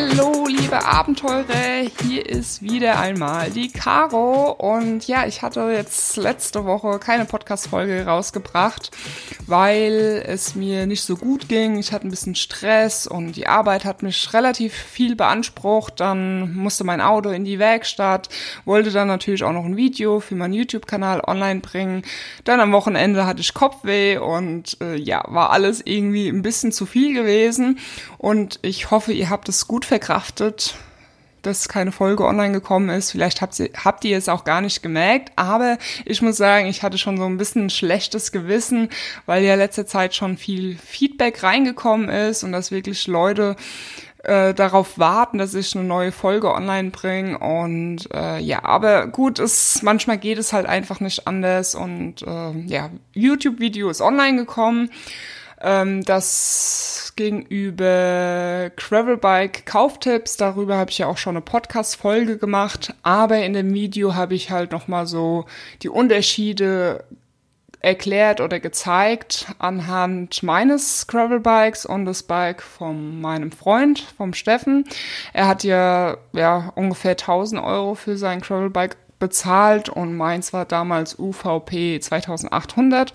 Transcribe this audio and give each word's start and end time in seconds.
Hallo, 0.00 0.46
liebe 0.46 0.84
Abenteurer, 0.84 1.90
hier 2.04 2.24
ist 2.24 2.62
wieder 2.62 3.00
einmal 3.00 3.50
die 3.50 3.72
Caro 3.72 4.52
und 4.52 5.08
ja, 5.08 5.26
ich 5.26 5.42
hatte 5.42 5.72
jetzt 5.72 6.16
letzte 6.16 6.64
Woche 6.64 7.00
keine 7.00 7.24
Podcast-Folge 7.24 8.06
rausgebracht, 8.06 8.92
weil 9.48 10.22
es 10.24 10.54
mir 10.54 10.86
nicht 10.86 11.02
so 11.02 11.16
gut 11.16 11.48
ging. 11.48 11.78
Ich 11.78 11.90
hatte 11.90 12.06
ein 12.06 12.10
bisschen 12.10 12.36
Stress 12.36 13.08
und 13.08 13.32
die 13.32 13.48
Arbeit 13.48 13.84
hat 13.84 14.04
mich 14.04 14.32
relativ 14.32 14.72
viel 14.72 15.16
beansprucht. 15.16 15.98
Dann 15.98 16.54
musste 16.54 16.84
mein 16.84 17.00
Auto 17.00 17.30
in 17.30 17.44
die 17.44 17.58
Werkstatt, 17.58 18.28
wollte 18.64 18.92
dann 18.92 19.08
natürlich 19.08 19.42
auch 19.42 19.52
noch 19.52 19.64
ein 19.64 19.76
Video 19.76 20.20
für 20.20 20.36
meinen 20.36 20.54
YouTube-Kanal 20.54 21.22
online 21.26 21.58
bringen. 21.58 22.02
Dann 22.44 22.60
am 22.60 22.70
Wochenende 22.70 23.26
hatte 23.26 23.40
ich 23.40 23.52
Kopfweh 23.52 24.18
und 24.18 24.76
äh, 24.80 24.94
ja, 24.94 25.24
war 25.26 25.50
alles 25.50 25.82
irgendwie 25.84 26.28
ein 26.28 26.42
bisschen 26.42 26.70
zu 26.70 26.86
viel 26.86 27.14
gewesen 27.14 27.80
und 28.16 28.60
ich 28.62 28.92
hoffe, 28.92 29.12
ihr 29.12 29.28
habt 29.28 29.48
es 29.48 29.66
gut 29.66 29.87
verkraftet, 29.88 30.74
dass 31.42 31.68
keine 31.68 31.92
Folge 31.92 32.24
online 32.24 32.52
gekommen 32.52 32.90
ist. 32.90 33.10
Vielleicht 33.10 33.40
habt 33.40 33.58
ihr, 33.58 33.70
habt 33.84 34.04
ihr 34.04 34.16
es 34.16 34.28
auch 34.28 34.44
gar 34.44 34.60
nicht 34.60 34.82
gemerkt, 34.82 35.32
aber 35.36 35.78
ich 36.04 36.22
muss 36.22 36.36
sagen, 36.36 36.66
ich 36.66 36.82
hatte 36.82 36.98
schon 36.98 37.16
so 37.16 37.24
ein 37.24 37.38
bisschen 37.38 37.66
ein 37.66 37.70
schlechtes 37.70 38.32
Gewissen, 38.32 38.90
weil 39.26 39.44
ja 39.44 39.54
letzte 39.54 39.86
Zeit 39.86 40.14
schon 40.14 40.36
viel 40.36 40.76
Feedback 40.76 41.42
reingekommen 41.42 42.08
ist 42.08 42.44
und 42.44 42.52
dass 42.52 42.70
wirklich 42.70 43.06
Leute 43.06 43.56
äh, 44.24 44.52
darauf 44.52 44.98
warten, 44.98 45.38
dass 45.38 45.54
ich 45.54 45.74
eine 45.74 45.84
neue 45.84 46.12
Folge 46.12 46.52
online 46.52 46.90
bringe. 46.90 47.38
Und 47.38 48.08
äh, 48.12 48.38
ja, 48.40 48.64
aber 48.64 49.06
gut, 49.06 49.38
es 49.38 49.82
manchmal 49.82 50.18
geht 50.18 50.38
es 50.38 50.52
halt 50.52 50.66
einfach 50.66 51.00
nicht 51.00 51.26
anders. 51.26 51.74
Und 51.74 52.22
äh, 52.22 52.52
ja, 52.66 52.90
YouTube-Video 53.14 53.88
ist 53.90 54.00
online 54.00 54.36
gekommen 54.36 54.90
ähm, 55.60 56.02
das 56.04 57.12
gegenüber 57.16 58.70
Gravelbike 58.76 59.66
Kauftipps, 59.66 60.36
darüber 60.36 60.76
habe 60.76 60.90
ich 60.90 60.98
ja 60.98 61.06
auch 61.06 61.18
schon 61.18 61.36
eine 61.36 61.40
Podcast-Folge 61.40 62.38
gemacht, 62.38 62.94
aber 63.02 63.38
in 63.38 63.54
dem 63.54 63.74
Video 63.74 64.14
habe 64.14 64.34
ich 64.34 64.50
halt 64.50 64.72
nochmal 64.72 65.06
so 65.06 65.46
die 65.82 65.88
Unterschiede 65.88 67.04
erklärt 67.80 68.40
oder 68.40 68.60
gezeigt 68.60 69.46
anhand 69.58 70.42
meines 70.42 71.06
Gravelbikes 71.06 71.86
und 71.86 72.06
das 72.06 72.24
Bike 72.24 72.62
von 72.62 73.20
meinem 73.20 73.52
Freund, 73.52 74.00
vom 74.16 74.34
Steffen. 74.34 74.84
Er 75.32 75.46
hat 75.46 75.64
ja, 75.64 76.18
ja 76.32 76.72
ungefähr 76.74 77.12
1000 77.12 77.62
Euro 77.62 77.94
für 77.94 78.16
sein 78.16 78.40
Gravelbike 78.40 78.96
bezahlt 79.18 79.88
und 79.88 80.16
meins 80.16 80.52
war 80.52 80.64
damals 80.64 81.18
UVP 81.18 82.00
2800. 82.00 83.12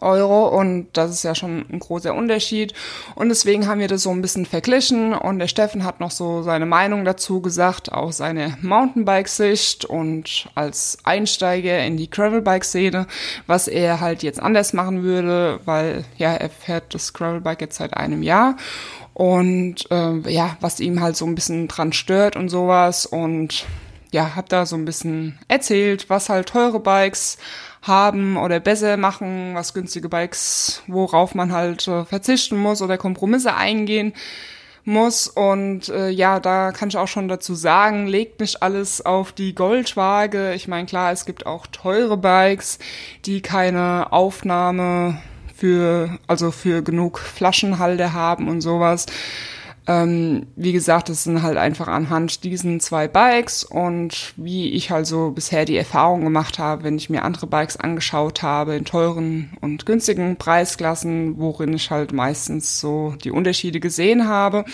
Euro 0.00 0.48
und 0.48 0.88
das 0.92 1.10
ist 1.10 1.22
ja 1.22 1.34
schon 1.34 1.64
ein 1.70 1.78
großer 1.78 2.14
Unterschied. 2.14 2.74
Und 3.14 3.28
deswegen 3.28 3.66
haben 3.66 3.80
wir 3.80 3.88
das 3.88 4.02
so 4.02 4.10
ein 4.10 4.22
bisschen 4.22 4.46
verglichen 4.46 5.14
und 5.14 5.38
der 5.38 5.48
Steffen 5.48 5.84
hat 5.84 6.00
noch 6.00 6.10
so 6.10 6.42
seine 6.42 6.66
Meinung 6.66 7.04
dazu 7.04 7.40
gesagt, 7.40 7.92
auch 7.92 8.12
seine 8.12 8.56
Mountainbike-Sicht 8.62 9.84
und 9.84 10.48
als 10.54 10.98
Einsteiger 11.04 11.84
in 11.84 11.96
die 11.96 12.10
Gravelbike-Szene, 12.10 13.06
was 13.46 13.68
er 13.68 14.00
halt 14.00 14.22
jetzt 14.22 14.40
anders 14.40 14.72
machen 14.72 15.02
würde, 15.02 15.60
weil 15.64 16.04
ja, 16.16 16.34
er 16.34 16.50
fährt 16.50 16.94
das 16.94 17.12
Gravelbike 17.12 17.60
jetzt 17.60 17.76
seit 17.76 17.94
einem 17.94 18.22
Jahr 18.22 18.56
und 19.18 19.90
äh, 19.90 20.30
ja, 20.30 20.56
was 20.60 20.78
ihm 20.78 21.00
halt 21.00 21.16
so 21.16 21.26
ein 21.26 21.34
bisschen 21.34 21.66
dran 21.66 21.92
stört 21.92 22.36
und 22.36 22.48
sowas 22.48 23.04
und 23.04 23.66
ja, 24.12 24.36
hab 24.36 24.48
da 24.48 24.66
so 24.66 24.76
ein 24.76 24.84
bisschen 24.84 25.38
erzählt, 25.48 26.08
was 26.08 26.28
halt 26.28 26.48
teure 26.48 26.80
Bikes 26.80 27.38
haben 27.82 28.36
oder 28.36 28.60
besser 28.60 28.96
machen, 28.96 29.54
was 29.54 29.74
günstige 29.74 30.08
Bikes, 30.08 30.82
worauf 30.86 31.34
man 31.34 31.52
halt 31.52 31.86
äh, 31.88 32.04
verzichten 32.04 32.56
muss 32.56 32.82
oder 32.82 32.98
Kompromisse 32.98 33.54
eingehen 33.54 34.12
muss. 34.84 35.28
Und 35.28 35.88
äh, 35.88 36.08
ja, 36.08 36.40
da 36.40 36.72
kann 36.72 36.88
ich 36.88 36.96
auch 36.96 37.08
schon 37.08 37.28
dazu 37.28 37.54
sagen, 37.54 38.06
legt 38.06 38.40
nicht 38.40 38.62
alles 38.62 39.04
auf 39.04 39.32
die 39.32 39.54
Goldwaage. 39.54 40.54
Ich 40.54 40.66
meine, 40.66 40.86
klar, 40.86 41.12
es 41.12 41.24
gibt 41.24 41.46
auch 41.46 41.66
teure 41.66 42.16
Bikes, 42.16 42.78
die 43.24 43.42
keine 43.42 44.12
Aufnahme 44.12 45.20
für, 45.54 46.18
also 46.26 46.50
für 46.50 46.82
genug 46.82 47.18
Flaschenhalter 47.18 48.12
haben 48.12 48.48
und 48.48 48.60
sowas. 48.60 49.06
Ähm, 49.88 50.46
wie 50.54 50.72
gesagt, 50.72 51.08
es 51.08 51.24
sind 51.24 51.42
halt 51.42 51.56
einfach 51.56 51.88
anhand 51.88 52.44
diesen 52.44 52.78
zwei 52.78 53.08
Bikes 53.08 53.64
und 53.64 54.34
wie 54.36 54.68
ich 54.68 54.90
halt 54.90 55.06
so 55.06 55.30
bisher 55.30 55.64
die 55.64 55.78
Erfahrung 55.78 56.24
gemacht 56.24 56.58
habe, 56.58 56.84
wenn 56.84 56.98
ich 56.98 57.08
mir 57.08 57.22
andere 57.22 57.46
Bikes 57.46 57.78
angeschaut 57.78 58.42
habe 58.42 58.76
in 58.76 58.84
teuren 58.84 59.56
und 59.62 59.86
günstigen 59.86 60.36
Preisklassen, 60.36 61.38
worin 61.38 61.72
ich 61.72 61.90
halt 61.90 62.12
meistens 62.12 62.80
so 62.80 63.14
die 63.24 63.30
Unterschiede 63.30 63.80
gesehen 63.80 64.28
habe. 64.28 64.66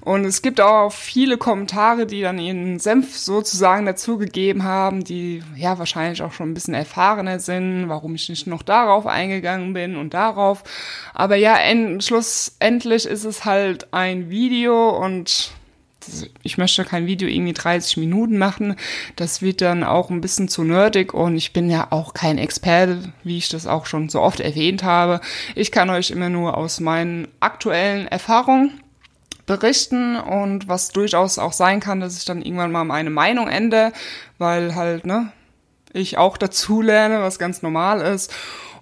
Und 0.00 0.24
es 0.24 0.42
gibt 0.42 0.60
auch 0.60 0.90
viele 0.90 1.38
Kommentare, 1.38 2.04
die 2.04 2.22
dann 2.22 2.40
ihren 2.40 2.80
Senf 2.80 3.16
sozusagen 3.16 3.86
dazugegeben 3.86 4.64
haben, 4.64 5.04
die 5.04 5.44
ja 5.54 5.78
wahrscheinlich 5.78 6.22
auch 6.22 6.32
schon 6.32 6.50
ein 6.50 6.54
bisschen 6.54 6.74
erfahrener 6.74 7.38
sind, 7.38 7.88
warum 7.88 8.16
ich 8.16 8.28
nicht 8.28 8.48
noch 8.48 8.64
darauf 8.64 9.06
eingegangen 9.06 9.74
bin 9.74 9.94
und 9.94 10.12
darauf. 10.12 10.64
Aber 11.14 11.36
ja, 11.36 11.56
schlussendlich 12.00 13.06
ist 13.06 13.24
es 13.24 13.44
halt 13.44 13.92
ein 13.92 14.28
Video, 14.28 14.55
Video 14.56 14.88
und 14.88 15.50
ich 16.42 16.56
möchte 16.56 16.84
kein 16.84 17.06
Video 17.06 17.28
irgendwie 17.28 17.52
30 17.52 17.98
Minuten 17.98 18.38
machen. 18.38 18.76
Das 19.16 19.42
wird 19.42 19.60
dann 19.60 19.84
auch 19.84 20.08
ein 20.08 20.22
bisschen 20.22 20.48
zu 20.48 20.64
nerdig 20.64 21.12
und 21.12 21.36
ich 21.36 21.52
bin 21.52 21.68
ja 21.68 21.88
auch 21.90 22.14
kein 22.14 22.38
Experte, 22.38 23.12
wie 23.22 23.36
ich 23.36 23.50
das 23.50 23.66
auch 23.66 23.84
schon 23.84 24.08
so 24.08 24.22
oft 24.22 24.40
erwähnt 24.40 24.82
habe. 24.82 25.20
Ich 25.54 25.70
kann 25.72 25.90
euch 25.90 26.10
immer 26.10 26.30
nur 26.30 26.56
aus 26.56 26.80
meinen 26.80 27.28
aktuellen 27.40 28.08
Erfahrungen 28.08 28.80
berichten 29.44 30.16
und 30.16 30.68
was 30.68 30.88
durchaus 30.88 31.38
auch 31.38 31.52
sein 31.52 31.80
kann, 31.80 32.00
dass 32.00 32.16
ich 32.16 32.24
dann 32.24 32.40
irgendwann 32.40 32.72
mal 32.72 32.84
meine 32.84 33.10
Meinung 33.10 33.48
ändere, 33.48 33.92
weil 34.38 34.74
halt, 34.74 35.04
ne, 35.04 35.32
ich 35.92 36.16
auch 36.16 36.38
dazu 36.38 36.80
lerne, 36.80 37.20
was 37.20 37.38
ganz 37.38 37.60
normal 37.60 38.00
ist. 38.00 38.32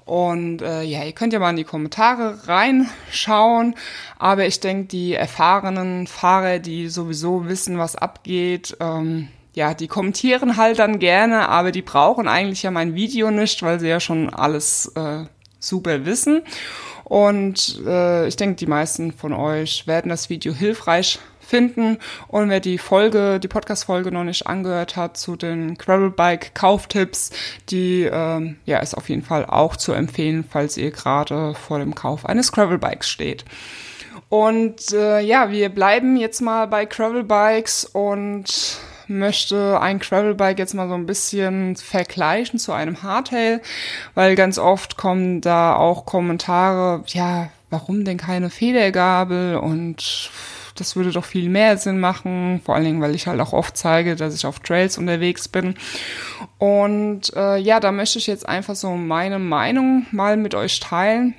Und 0.05 0.61
äh, 0.61 0.83
ja, 0.83 1.03
ihr 1.03 1.13
könnt 1.13 1.33
ja 1.33 1.39
mal 1.39 1.51
in 1.51 1.57
die 1.57 1.65
Kommentare 1.65 2.47
reinschauen. 2.47 3.75
Aber 4.19 4.47
ich 4.47 4.61
denke, 4.61 4.89
die 4.89 5.15
erfahrenen 5.15 6.07
Fahrer, 6.07 6.59
die 6.59 6.89
sowieso 6.89 7.49
wissen, 7.49 7.79
was 7.79 7.97
abgeht, 7.97 8.77
ähm, 8.81 9.29
ja, 9.55 9.73
die 9.73 9.87
kommentieren 9.87 10.57
halt 10.57 10.81
dann 10.81 10.99
gerne, 10.99 11.49
aber 11.49 11.71
die 11.71 11.83
brauchen 11.83 12.27
eigentlich 12.27 12.65
ja 12.65 12.73
mein 12.73 12.95
Video 12.95 13.31
nicht, 13.31 13.63
weil 13.63 13.79
sie 13.79 13.89
ja 13.89 14.01
schon 14.01 14.29
alles 14.29 14.93
äh, 14.97 15.25
super 15.61 16.05
wissen. 16.05 16.43
Und 17.05 17.81
äh, 17.87 18.27
ich 18.27 18.37
denke, 18.37 18.57
die 18.57 18.67
meisten 18.67 19.13
von 19.13 19.33
euch 19.33 19.87
werden 19.87 20.09
das 20.09 20.29
Video 20.29 20.53
hilfreich 20.53 21.19
finden. 21.55 21.99
Und 22.27 22.51
wer 22.51 22.59
die 22.59 22.79
Folge, 22.79 23.39
die 23.39 23.47
Podcast-Folge 23.47 24.11
noch 24.11 24.25
nicht 24.25 24.49
angehört 24.49 24.97
hat 24.97 25.17
zu 25.17 25.37
den 25.37 25.79
Gravelbike-Kauftipps, 25.79 27.31
die 27.71 28.11
ähm, 28.13 28.57
ja, 28.65 28.79
ist 28.79 28.97
auf 28.97 29.09
jeden 29.09 29.23
Fall 29.23 29.47
auch 29.47 29.77
zu 29.77 29.93
empfehlen, 29.93 30.45
falls 30.49 30.77
ihr 30.77 30.91
gerade 30.91 31.55
vor 31.55 31.79
dem 31.79 31.95
Kauf 31.95 32.27
eines 32.27 32.51
Gravelbikes 32.51 33.09
steht. 33.09 33.45
Und 34.29 34.93
äh, 34.93 35.21
ja, 35.21 35.53
wir 35.53 35.69
bleiben 35.69 36.17
jetzt 36.17 36.41
mal 36.41 36.67
bei 36.67 36.87
Gravelbikes 36.87 37.85
und 37.85 38.81
möchte 39.07 39.81
ein 39.81 40.01
Gravelbike 40.01 40.59
jetzt 40.59 40.75
mal 40.75 40.89
so 40.89 40.95
ein 40.95 41.07
bisschen 41.07 41.77
vergleichen 41.77 42.59
zu 42.59 42.73
einem 42.73 43.05
Hardtail, 43.05 43.61
weil 44.17 44.35
ganz 44.35 44.59
oft 44.59 44.97
kommen 44.97 45.41
da 45.41 45.77
auch 45.77 46.05
Kommentare, 46.05 47.05
ja, 47.07 47.51
warum 47.71 48.05
denn 48.05 48.17
keine 48.17 48.51
Federgabel 48.51 49.55
und 49.55 50.31
das 50.75 50.97
würde 50.97 51.13
doch 51.13 51.25
viel 51.25 51.49
mehr 51.49 51.77
Sinn 51.77 52.01
machen, 52.01 52.61
vor 52.65 52.75
allen 52.75 52.85
Dingen, 52.85 53.01
weil 53.01 53.15
ich 53.15 53.27
halt 53.27 53.41
auch 53.41 53.53
oft 53.53 53.77
zeige, 53.77 54.17
dass 54.17 54.35
ich 54.35 54.47
auf 54.47 54.61
Trails 54.61 54.99
unterwegs 54.99 55.49
bin. 55.49 55.77
Und 56.59 57.35
äh, 57.37 57.59
ja, 57.59 57.81
da 57.81 57.93
möchte 57.93 58.19
ich 58.19 58.27
jetzt 58.27 58.49
einfach 58.49 58.75
so 58.75 58.91
meine 58.97 59.39
Meinung 59.39 60.07
mal 60.11 60.37
mit 60.37 60.55
euch 60.55 60.81
teilen. 60.81 61.35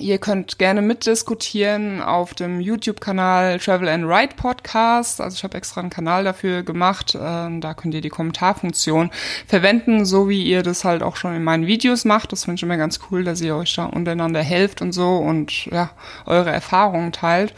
Ihr 0.00 0.16
könnt 0.16 0.58
gerne 0.58 0.80
mitdiskutieren 0.80 2.00
auf 2.00 2.32
dem 2.32 2.58
YouTube-Kanal 2.58 3.58
Travel 3.58 3.86
and 3.86 4.04
Ride 4.06 4.34
Podcast. 4.34 5.20
Also 5.20 5.34
ich 5.36 5.44
habe 5.44 5.58
extra 5.58 5.82
einen 5.82 5.90
Kanal 5.90 6.24
dafür 6.24 6.62
gemacht. 6.62 7.18
Ähm, 7.20 7.60
da 7.60 7.74
könnt 7.74 7.92
ihr 7.92 8.00
die 8.00 8.08
Kommentarfunktion 8.08 9.10
verwenden, 9.46 10.06
so 10.06 10.30
wie 10.30 10.42
ihr 10.42 10.62
das 10.62 10.84
halt 10.84 11.02
auch 11.02 11.16
schon 11.16 11.34
in 11.34 11.44
meinen 11.44 11.66
Videos 11.66 12.06
macht. 12.06 12.32
Das 12.32 12.44
finde 12.44 12.54
ich 12.54 12.62
immer 12.62 12.78
ganz 12.78 12.98
cool, 13.10 13.24
dass 13.24 13.42
ihr 13.42 13.54
euch 13.54 13.74
da 13.74 13.84
untereinander 13.84 14.42
helft 14.42 14.80
und 14.80 14.92
so 14.92 15.18
und 15.18 15.66
ja, 15.66 15.90
eure 16.24 16.50
Erfahrungen 16.50 17.12
teilt. 17.12 17.52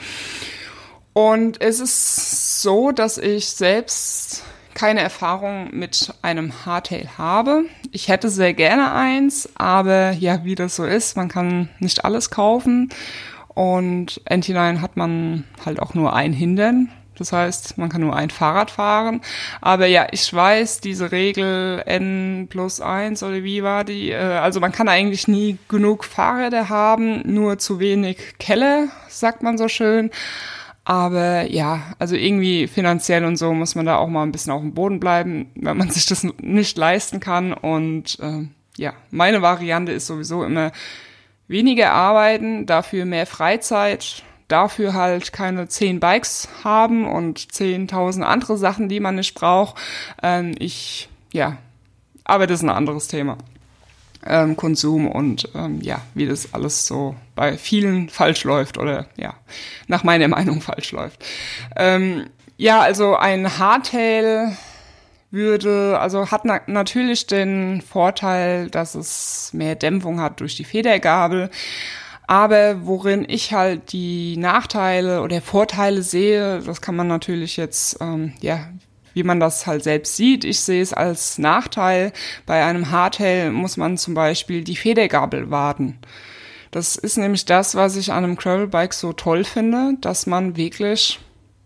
Und 1.13 1.61
es 1.61 1.81
ist 1.81 2.63
so, 2.63 2.91
dass 2.91 3.19
ich 3.19 3.49
selbst 3.49 4.45
keine 4.75 5.01
Erfahrung 5.01 5.69
mit 5.73 6.15
einem 6.23 6.65
Hardtail 6.65 7.09
habe. 7.19 7.65
Ich 7.91 8.09
hätte 8.09 8.31
sehr 8.31 8.55
gerne 8.55 8.93
eins, 8.93 9.51
aber 9.55 10.13
ja, 10.13 10.45
wie 10.45 10.55
das 10.55 10.77
so 10.77 10.85
ist, 10.85 11.17
man 11.17 11.29
kann 11.29 11.69
nicht 11.79 12.05
alles 12.05 12.31
kaufen. 12.31 12.89
Und 13.49 14.23
NT9 14.31 14.81
hat 14.81 14.97
man 14.97 15.45
halt 15.65 15.81
auch 15.81 15.93
nur 15.93 16.15
ein 16.15 16.33
Hindern. 16.33 16.89
Das 17.19 17.33
heißt, 17.33 17.77
man 17.77 17.91
kann 17.91 18.01
nur 18.01 18.17
ein 18.17 18.31
Fahrrad 18.31 18.71
fahren. 18.71 19.21
Aber 19.61 19.87
ja, 19.87 20.07
ich 20.11 20.33
weiß, 20.33 20.81
diese 20.81 21.13
Regel 21.13 21.83
N 21.85 22.47
plus 22.49 22.81
eins 22.81 23.23
oder 23.23 23.45
wie 23.45 23.63
war 23.63 23.85
die? 23.85 24.11
Äh, 24.11 24.17
also 24.17 24.61
man 24.61 24.73
kann 24.73 24.89
eigentlich 24.89 25.29
nie 25.29 25.59
genug 25.69 26.05
Fahrräder 26.05 26.71
haben, 26.71 27.21
nur 27.31 27.59
zu 27.59 27.79
wenig 27.79 28.39
Kelle, 28.39 28.89
sagt 29.09 29.43
man 29.43 29.59
so 29.59 29.69
schön. 29.69 30.11
Aber 30.85 31.49
ja, 31.49 31.95
also 31.99 32.17
irgendwie 32.17 32.67
finanziell 32.67 33.25
und 33.25 33.37
so 33.37 33.53
muss 33.55 33.77
man 33.77 33.87
da 33.87 33.97
auch 33.97 34.09
mal 34.09 34.25
ein 34.25 34.33
bisschen 34.33 34.53
auf 34.53 34.63
dem 34.63 34.75
Boden 34.75 34.99
bleiben, 34.99 35.51
wenn 35.55 35.77
man 35.77 35.91
sich 35.93 36.07
das 36.07 36.27
nicht 36.41 36.77
leisten 36.77 37.21
kann. 37.21 37.53
Und 37.53 38.19
äh, 38.21 38.47
ja, 38.77 38.95
meine 39.11 39.43
Variante 39.43 39.93
ist 39.93 40.07
sowieso 40.07 40.45
immer 40.45 40.73
weniger 41.47 41.93
arbeiten, 41.93 42.67
dafür 42.67 43.05
mehr 43.05 43.27
Freizeit, 43.27 44.25
dafür 44.49 44.95
halt 44.95 45.33
keine 45.33 45.69
zehn 45.69 46.01
Bikes 46.01 46.49
haben 46.65 47.07
und 47.07 47.53
zehntausend 47.53 48.25
andere 48.25 48.57
Sachen, 48.57 48.89
die 48.89 49.01
man 49.01 49.15
nicht 49.15 49.35
braucht. 49.35 49.77
Ähm, 50.23 50.55
ich, 50.59 51.09
ja, 51.33 51.59
aber 52.25 52.47
das 52.47 52.61
ist 52.61 52.65
ein 52.65 52.71
anderes 52.71 53.07
Thema. 53.09 53.39
Ähm, 54.25 54.57
Konsum 54.57 55.09
und 55.09 55.49
ähm, 55.55 55.81
ja, 55.81 56.01
wie 56.15 56.27
das 56.27 56.55
alles 56.55 56.87
so 56.87 57.17
bei 57.35 57.59
vielen 57.59 58.09
falsch 58.09 58.45
läuft 58.45 58.79
oder 58.79 59.07
ja, 59.17 59.35
nach 59.89 60.05
meiner 60.05 60.29
Meinung 60.29 60.61
falsch 60.61 60.93
läuft. 60.93 61.25
Ähm, 61.77 62.27
ja, 62.57 62.81
also 62.81 63.17
ein 63.17 63.59
Hardtail 63.59 64.57
würde, 65.33 65.99
also 65.99 66.31
hat 66.31 66.45
na 66.45 66.61
natürlich 66.67 67.27
den 67.27 67.81
Vorteil, 67.81 68.71
dass 68.71 68.95
es 68.95 69.51
mehr 69.53 69.75
Dämpfung 69.75 70.21
hat 70.21 70.41
durch 70.41 70.57
die 70.57 70.65
Federgabel. 70.65 71.51
Aber 72.29 72.87
worin 72.87 73.25
ich 73.29 73.53
halt 73.53 73.93
die 73.93 74.37
Nachteile 74.37 75.23
oder 75.23 75.41
Vorteile 75.41 76.03
sehe, 76.03 76.61
das 76.61 76.81
kann 76.81 76.95
man 76.95 77.09
natürlich 77.09 77.57
jetzt, 77.57 77.99
ähm, 78.01 78.35
ja, 78.41 78.69
wie 79.15 79.23
man 79.23 79.41
das 79.41 79.67
halt 79.67 79.85
selbst 79.85 80.17
sieht. 80.17 80.45
Ich 80.45 80.61
sehe 80.61 80.83
es 80.83 80.93
als 80.93 81.39
Nachteil. 81.39 82.13
Bei 82.47 82.65
einem 82.65 82.91
Hardtail 82.91 83.51
muss 83.51 83.77
man 83.77 83.99
zum 83.99 84.15
Beispiel 84.15 84.65
die 84.65 84.77
Federgabel 84.77 85.51
warten. 85.51 85.99
Das 86.71 86.97
ist 86.97 87.19
nämlich 87.19 87.45
das, 87.45 87.75
was 87.75 87.97
ich 87.97 88.13
an 88.13 88.25
einem 88.25 88.37
Gravelbike 88.37 88.95
so 88.95 89.13
toll 89.13 89.45
finde, 89.45 89.95
dass 90.01 90.27
man 90.27 90.57
wirklich 90.57 91.21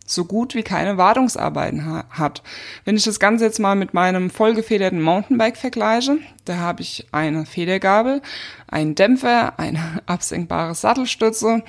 so 0.06 0.24
gut 0.24 0.54
wie 0.54 0.62
keine 0.62 0.96
Wartungsarbeiten 0.96 1.84
ha 1.84 2.04
hat. 2.10 2.42
Wenn 2.84 2.96
ich 2.96 3.04
das 3.04 3.20
Ganze 3.20 3.44
jetzt 3.44 3.58
mal 3.58 3.74
mit 3.74 3.92
meinem 3.92 4.30
vollgefederten 4.30 5.02
Mountainbike 5.02 5.56
vergleiche, 5.56 6.18
da 6.44 6.56
habe 6.56 6.82
ich 6.82 7.06
eine 7.12 7.44
Federgabel, 7.44 8.22
einen 8.68 8.94
Dämpfer, 8.94 9.58
eine 9.58 10.02
absenkbare 10.06 10.74
Sattelstütze, 10.74 11.62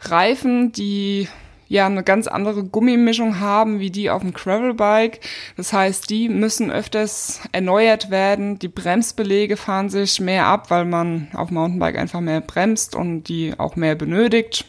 Reifen, 0.00 0.72
die 0.72 1.28
ja 1.72 1.86
eine 1.86 2.02
ganz 2.02 2.26
andere 2.26 2.64
Gummimischung 2.64 3.40
haben 3.40 3.80
wie 3.80 3.90
die 3.90 4.10
auf 4.10 4.20
dem 4.20 4.34
Gravelbike. 4.34 5.20
Das 5.56 5.72
heißt, 5.72 6.10
die 6.10 6.28
müssen 6.28 6.70
öfters 6.70 7.40
erneuert 7.52 8.10
werden. 8.10 8.58
Die 8.58 8.68
Bremsbelege 8.68 9.56
fahren 9.56 9.88
sich 9.88 10.20
mehr 10.20 10.44
ab, 10.44 10.70
weil 10.70 10.84
man 10.84 11.28
auf 11.32 11.50
Mountainbike 11.50 11.96
einfach 11.96 12.20
mehr 12.20 12.42
bremst 12.42 12.94
und 12.94 13.24
die 13.24 13.54
auch 13.58 13.74
mehr 13.74 13.94
benötigt. 13.94 14.66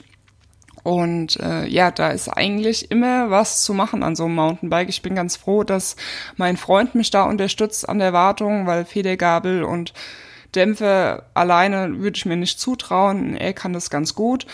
Und 0.84 1.38
äh, 1.42 1.68
ja, 1.68 1.92
da 1.92 2.10
ist 2.10 2.30
eigentlich 2.30 2.90
immer 2.90 3.30
was 3.30 3.64
zu 3.64 3.74
machen 3.74 4.02
an 4.02 4.16
so 4.16 4.24
einem 4.24 4.36
Mountainbike. 4.36 4.88
Ich 4.88 5.02
bin 5.02 5.14
ganz 5.14 5.36
froh, 5.36 5.66
dass 5.66 5.98
mein 6.38 6.56
Freund 6.56 6.96
mich 6.96 7.12
da 7.12 7.24
unterstützt 7.24 7.88
an 7.88 8.00
der 8.00 8.14
Wartung, 8.14 8.66
weil 8.66 8.86
Federgabel 8.86 9.64
und 9.64 9.94
Dämpfe 10.56 11.24
alleine 11.34 12.00
würde 12.00 12.18
ich 12.18 12.26
mir 12.26 12.38
nicht 12.38 12.60
zutrauen. 12.60 13.36
Er 13.36 13.54
kann 13.54 13.74
das 13.74 13.90
ganz 13.90 14.14
gut. 14.14 14.46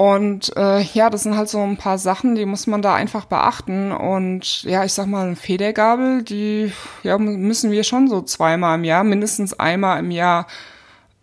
Und 0.00 0.56
äh, 0.56 0.80
ja, 0.80 1.10
das 1.10 1.24
sind 1.24 1.36
halt 1.36 1.50
so 1.50 1.60
ein 1.60 1.76
paar 1.76 1.98
Sachen, 1.98 2.34
die 2.34 2.46
muss 2.46 2.66
man 2.66 2.80
da 2.80 2.94
einfach 2.94 3.26
beachten. 3.26 3.92
Und 3.92 4.62
ja, 4.62 4.82
ich 4.82 4.94
sag 4.94 5.06
mal, 5.08 5.26
eine 5.26 5.36
Federgabel, 5.36 6.22
die 6.22 6.72
ja, 7.02 7.18
müssen 7.18 7.70
wir 7.70 7.84
schon 7.84 8.08
so 8.08 8.22
zweimal 8.22 8.78
im 8.78 8.84
Jahr, 8.84 9.04
mindestens 9.04 9.52
einmal 9.52 9.98
im 9.98 10.10
Jahr 10.10 10.46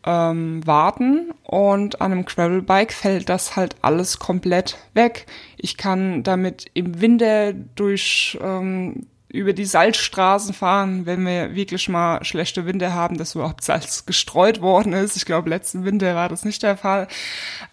ähm, 0.06 0.62
warten 0.68 1.33
und 1.41 2.01
an 2.01 2.12
einem 2.12 2.25
Gravelbike 2.25 2.94
fällt 2.94 3.29
das 3.29 3.56
halt 3.56 3.77
alles 3.81 4.19
komplett 4.19 4.77
weg. 4.94 5.25
Ich 5.57 5.77
kann 5.77 6.21
damit 6.21 6.68
im 6.75 7.01
Winter 7.01 7.53
durch 7.53 8.38
ähm, 8.44 9.07
über 9.29 9.51
die 9.51 9.65
Salzstraßen 9.65 10.53
fahren, 10.53 11.06
wenn 11.06 11.25
wir 11.25 11.53
wirklich 11.53 11.89
mal 11.89 12.24
schlechte 12.24 12.65
Winter 12.65 12.94
haben, 12.94 13.18
dass 13.18 13.35
überhaupt 13.35 13.63
Salz 13.63 14.06
gestreut 14.06 14.62
worden 14.62 14.94
ist. 14.94 15.18
Ich 15.18 15.25
glaube, 15.25 15.50
letzten 15.50 15.83
Winter 15.83 16.15
war 16.15 16.29
das 16.29 16.45
nicht 16.45 16.63
der 16.63 16.77
Fall. 16.77 17.07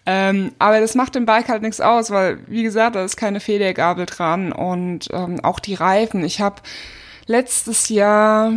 Ähm, 0.04 0.52
aber 0.58 0.80
das 0.80 0.94
macht 0.96 1.14
dem 1.14 1.26
Bike 1.26 1.48
halt 1.48 1.62
nichts 1.62 1.80
aus, 1.80 2.10
weil, 2.10 2.38
wie 2.48 2.64
gesagt, 2.64 2.96
da 2.96 3.04
ist 3.04 3.16
keine 3.16 3.38
Federgabel 3.38 4.06
dran 4.06 4.52
und 4.52 5.08
ähm, 5.12 5.40
auch 5.44 5.60
die 5.60 5.74
Reifen. 5.74 6.24
Ich 6.24 6.40
habe 6.40 6.56
letztes 7.26 7.88
Jahr 7.88 8.52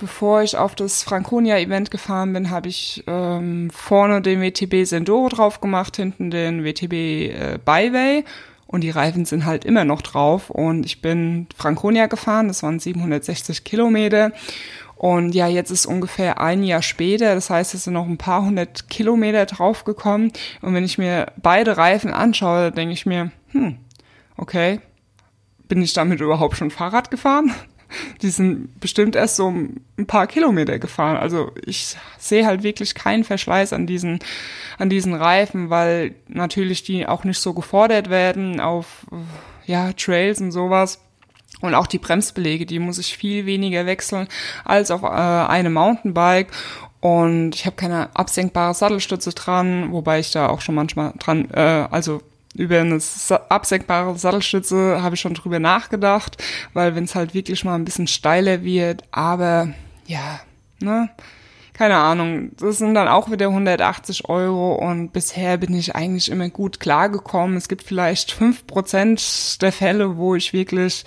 bevor 0.00 0.42
ich 0.42 0.56
auf 0.56 0.74
das 0.74 1.02
Franconia-Event 1.02 1.90
gefahren 1.90 2.32
bin, 2.32 2.50
habe 2.50 2.68
ich 2.68 3.04
ähm, 3.06 3.68
vorne 3.70 4.22
den 4.22 4.40
WTB 4.40 4.86
Sendoro 4.86 5.28
drauf 5.28 5.60
gemacht, 5.60 5.96
hinten 5.96 6.30
den 6.30 6.64
WTB 6.64 6.92
äh, 6.92 7.58
Byway 7.62 8.24
und 8.70 8.82
die 8.82 8.90
Reifen 8.90 9.24
sind 9.24 9.46
halt 9.46 9.64
immer 9.64 9.84
noch 9.84 10.00
drauf. 10.00 10.48
Und 10.48 10.86
ich 10.86 11.02
bin 11.02 11.48
Franconia 11.56 12.06
gefahren, 12.06 12.46
das 12.46 12.62
waren 12.62 12.78
760 12.78 13.64
Kilometer. 13.64 14.30
Und 14.94 15.34
ja, 15.34 15.48
jetzt 15.48 15.72
ist 15.72 15.86
ungefähr 15.86 16.40
ein 16.40 16.62
Jahr 16.62 16.82
später, 16.82 17.34
das 17.34 17.50
heißt, 17.50 17.74
es 17.74 17.84
sind 17.84 17.94
noch 17.94 18.06
ein 18.06 18.18
paar 18.18 18.44
hundert 18.44 18.88
Kilometer 18.88 19.44
draufgekommen. 19.46 20.30
Und 20.62 20.74
wenn 20.74 20.84
ich 20.84 20.98
mir 20.98 21.32
beide 21.42 21.78
Reifen 21.78 22.12
anschaue, 22.12 22.70
denke 22.70 22.92
ich 22.92 23.06
mir, 23.06 23.32
hm, 23.48 23.78
okay, 24.36 24.80
bin 25.66 25.82
ich 25.82 25.92
damit 25.92 26.20
überhaupt 26.20 26.56
schon 26.56 26.70
Fahrrad 26.70 27.10
gefahren? 27.10 27.52
Die 28.22 28.30
sind 28.30 28.80
bestimmt 28.80 29.16
erst 29.16 29.36
so 29.36 29.48
ein 29.50 30.06
paar 30.06 30.26
Kilometer 30.26 30.78
gefahren. 30.78 31.16
Also 31.16 31.52
ich 31.64 31.96
sehe 32.18 32.46
halt 32.46 32.62
wirklich 32.62 32.94
keinen 32.94 33.24
Verschleiß 33.24 33.72
an 33.72 33.86
diesen, 33.86 34.20
an 34.78 34.90
diesen 34.90 35.14
Reifen, 35.14 35.70
weil 35.70 36.14
natürlich 36.28 36.82
die 36.82 37.06
auch 37.06 37.24
nicht 37.24 37.38
so 37.38 37.54
gefordert 37.54 38.10
werden 38.10 38.60
auf, 38.60 39.06
ja, 39.66 39.92
Trails 39.92 40.40
und 40.40 40.52
sowas. 40.52 41.00
Und 41.60 41.74
auch 41.74 41.86
die 41.86 41.98
Bremsbelege, 41.98 42.64
die 42.64 42.78
muss 42.78 42.98
ich 42.98 43.16
viel 43.16 43.44
weniger 43.44 43.84
wechseln 43.84 44.28
als 44.64 44.90
auf 44.90 45.02
äh, 45.02 45.06
einem 45.06 45.74
Mountainbike. 45.74 46.48
Und 47.00 47.54
ich 47.54 47.66
habe 47.66 47.76
keine 47.76 48.14
absenkbare 48.14 48.74
Sattelstütze 48.74 49.30
dran, 49.30 49.90
wobei 49.90 50.20
ich 50.20 50.32
da 50.32 50.48
auch 50.48 50.60
schon 50.60 50.74
manchmal 50.74 51.14
dran, 51.18 51.50
äh, 51.50 51.86
also 51.90 52.20
über 52.54 52.80
eine 52.80 52.98
absenkbare 53.48 54.18
Sattelstütze 54.18 55.02
habe 55.02 55.14
ich 55.14 55.20
schon 55.20 55.34
drüber 55.34 55.58
nachgedacht, 55.58 56.42
weil 56.72 56.94
wenn 56.94 57.04
es 57.04 57.14
halt 57.14 57.34
wirklich 57.34 57.64
mal 57.64 57.76
ein 57.76 57.84
bisschen 57.84 58.06
steiler 58.06 58.62
wird, 58.64 59.04
aber 59.12 59.72
ja, 60.06 60.40
ne, 60.80 61.10
keine 61.80 61.96
Ahnung, 61.96 62.50
das 62.58 62.76
sind 62.78 62.94
dann 62.94 63.08
auch 63.08 63.30
wieder 63.30 63.46
180 63.46 64.28
Euro 64.28 64.74
und 64.74 65.12
bisher 65.12 65.56
bin 65.56 65.72
ich 65.72 65.94
eigentlich 65.94 66.30
immer 66.30 66.50
gut 66.50 66.78
klargekommen. 66.78 67.56
Es 67.56 67.68
gibt 67.68 67.84
vielleicht 67.84 68.32
fünf 68.32 68.66
Prozent 68.66 69.62
der 69.62 69.72
Fälle, 69.72 70.18
wo 70.18 70.34
ich 70.34 70.52
wirklich 70.52 71.04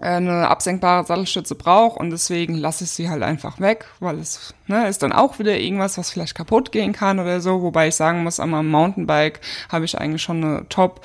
eine 0.00 0.48
absenkbare 0.48 1.04
Sattelstütze 1.04 1.56
brauche 1.56 1.98
und 1.98 2.10
deswegen 2.10 2.54
lasse 2.54 2.84
ich 2.84 2.90
sie 2.90 3.10
halt 3.10 3.22
einfach 3.22 3.58
weg, 3.60 3.86
weil 3.98 4.18
es 4.18 4.54
ne, 4.68 4.86
ist 4.86 5.02
dann 5.02 5.12
auch 5.12 5.38
wieder 5.38 5.58
irgendwas, 5.58 5.98
was 5.98 6.10
vielleicht 6.10 6.36
kaputt 6.36 6.70
gehen 6.70 6.92
kann 6.92 7.18
oder 7.18 7.40
so, 7.40 7.62
wobei 7.62 7.88
ich 7.88 7.96
sagen 7.96 8.22
muss, 8.22 8.38
am 8.38 8.50
Mountainbike 8.70 9.40
habe 9.68 9.84
ich 9.84 9.98
eigentlich 9.98 10.22
schon 10.22 10.44
eine 10.44 10.68
Top 10.68 11.04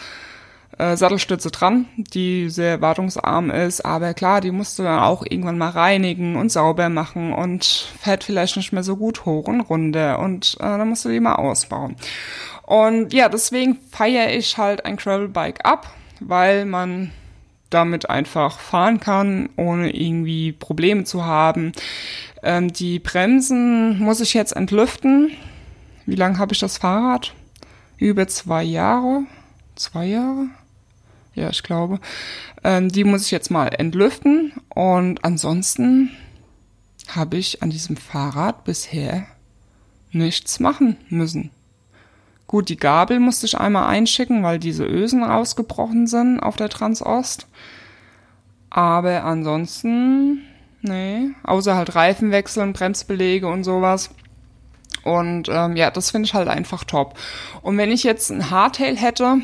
äh, 0.78 0.96
Sattelstütze 0.96 1.50
dran, 1.50 1.88
die 1.98 2.50
sehr 2.50 2.82
wartungsarm 2.82 3.50
ist, 3.50 3.84
aber 3.84 4.14
klar, 4.14 4.42
die 4.42 4.52
musst 4.52 4.78
du 4.78 4.84
dann 4.84 5.00
auch 5.00 5.24
irgendwann 5.28 5.58
mal 5.58 5.70
reinigen 5.70 6.36
und 6.36 6.52
sauber 6.52 6.90
machen 6.90 7.34
und 7.34 7.66
fährt 8.00 8.24
vielleicht 8.24 8.58
nicht 8.58 8.74
mehr 8.74 8.84
so 8.84 8.96
gut 8.96 9.26
hoch 9.26 9.48
und 9.48 9.62
runter 9.62 10.20
und 10.20 10.56
äh, 10.60 10.64
dann 10.64 10.90
musst 10.90 11.06
du 11.06 11.10
die 11.10 11.20
mal 11.20 11.36
ausbauen. 11.36 11.96
Und 12.64 13.12
ja, 13.12 13.28
deswegen 13.28 13.78
feiere 13.92 14.32
ich 14.32 14.58
halt 14.58 14.86
ein 14.86 14.98
Gravelbike 14.98 15.66
ab, 15.66 15.92
weil 16.20 16.66
man 16.66 17.12
damit 17.74 18.10
einfach 18.10 18.60
fahren 18.60 19.00
kann, 19.00 19.50
ohne 19.56 19.96
irgendwie 19.96 20.52
Probleme 20.52 21.04
zu 21.04 21.26
haben. 21.26 21.74
Ähm, 22.42 22.72
die 22.72 23.00
Bremsen 23.00 24.00
muss 24.00 24.20
ich 24.20 24.34
jetzt 24.34 24.56
entlüften. 24.56 25.32
Wie 26.06 26.16
lange 26.16 26.38
habe 26.38 26.54
ich 26.54 26.60
das 26.60 26.78
Fahrrad? 26.78 27.34
Über 27.98 28.28
zwei 28.28 28.64
Jahre. 28.64 29.24
Zwei 29.76 30.06
Jahre? 30.06 30.48
Ja, 31.36 31.50
ich 31.50 31.64
glaube. 31.64 32.00
Ähm, 32.64 32.90
die 32.90 33.04
muss 33.04 33.26
ich 33.26 33.32
jetzt 33.32 33.50
mal 33.50 33.68
entlüften. 33.68 34.54
Und 34.70 35.24
ansonsten 35.24 36.12
habe 37.10 37.38
ich 37.38 37.64
an 37.64 37.70
diesem 37.70 37.98
Fahrrad 37.98 38.64
bisher 38.64 39.26
nichts 40.12 40.60
machen 40.60 40.98
müssen. 41.10 41.50
Gut, 42.54 42.70
die 42.70 42.78
Gabel 42.78 43.20
musste 43.20 43.48
ich 43.48 43.58
einmal 43.58 43.88
einschicken, 43.88 44.44
weil 44.44 44.60
diese 44.60 44.86
Ösen 44.86 45.24
rausgebrochen 45.24 46.06
sind 46.06 46.40
auf 46.40 46.56
der 46.56 46.70
Transost. 46.70 47.48
Aber 48.70 49.24
ansonsten, 49.24 50.44
nee, 50.84 51.32
außer 51.42 51.76
halt 51.76 51.96
Reifen 51.96 52.30
wechseln, 52.30 52.74
Bremsbelege 52.74 53.48
und 53.48 53.64
sowas. 53.64 54.12
Und 55.04 55.50
ähm, 55.50 55.76
ja, 55.76 55.90
das 55.90 56.12
finde 56.12 56.28
ich 56.28 56.36
halt 56.36 56.48
einfach 56.48 56.84
top. 56.84 57.18
Und 57.64 57.80
wenn 57.80 57.90
ich 57.90 58.04
jetzt 58.04 58.30
ein 58.30 58.52
Hardtail 58.52 58.98
hätte, 58.98 59.38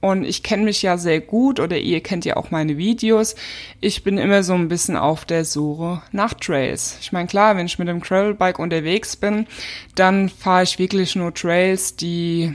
Und 0.00 0.24
ich 0.24 0.42
kenne 0.42 0.64
mich 0.64 0.82
ja 0.82 0.96
sehr 0.96 1.20
gut 1.20 1.60
oder 1.60 1.78
ihr 1.78 2.00
kennt 2.00 2.24
ja 2.24 2.36
auch 2.36 2.50
meine 2.50 2.76
Videos. 2.76 3.34
Ich 3.80 4.02
bin 4.02 4.18
immer 4.18 4.42
so 4.42 4.54
ein 4.54 4.68
bisschen 4.68 4.96
auf 4.96 5.24
der 5.24 5.44
Suche 5.44 6.02
nach 6.12 6.34
Trails. 6.34 6.98
Ich 7.00 7.12
meine, 7.12 7.28
klar, 7.28 7.56
wenn 7.56 7.66
ich 7.66 7.78
mit 7.78 7.88
dem 7.88 8.00
Gravelbike 8.00 8.58
unterwegs 8.58 9.16
bin, 9.16 9.46
dann 9.94 10.28
fahre 10.28 10.64
ich 10.64 10.78
wirklich 10.78 11.16
nur 11.16 11.32
Trails, 11.34 11.96
die 11.96 12.54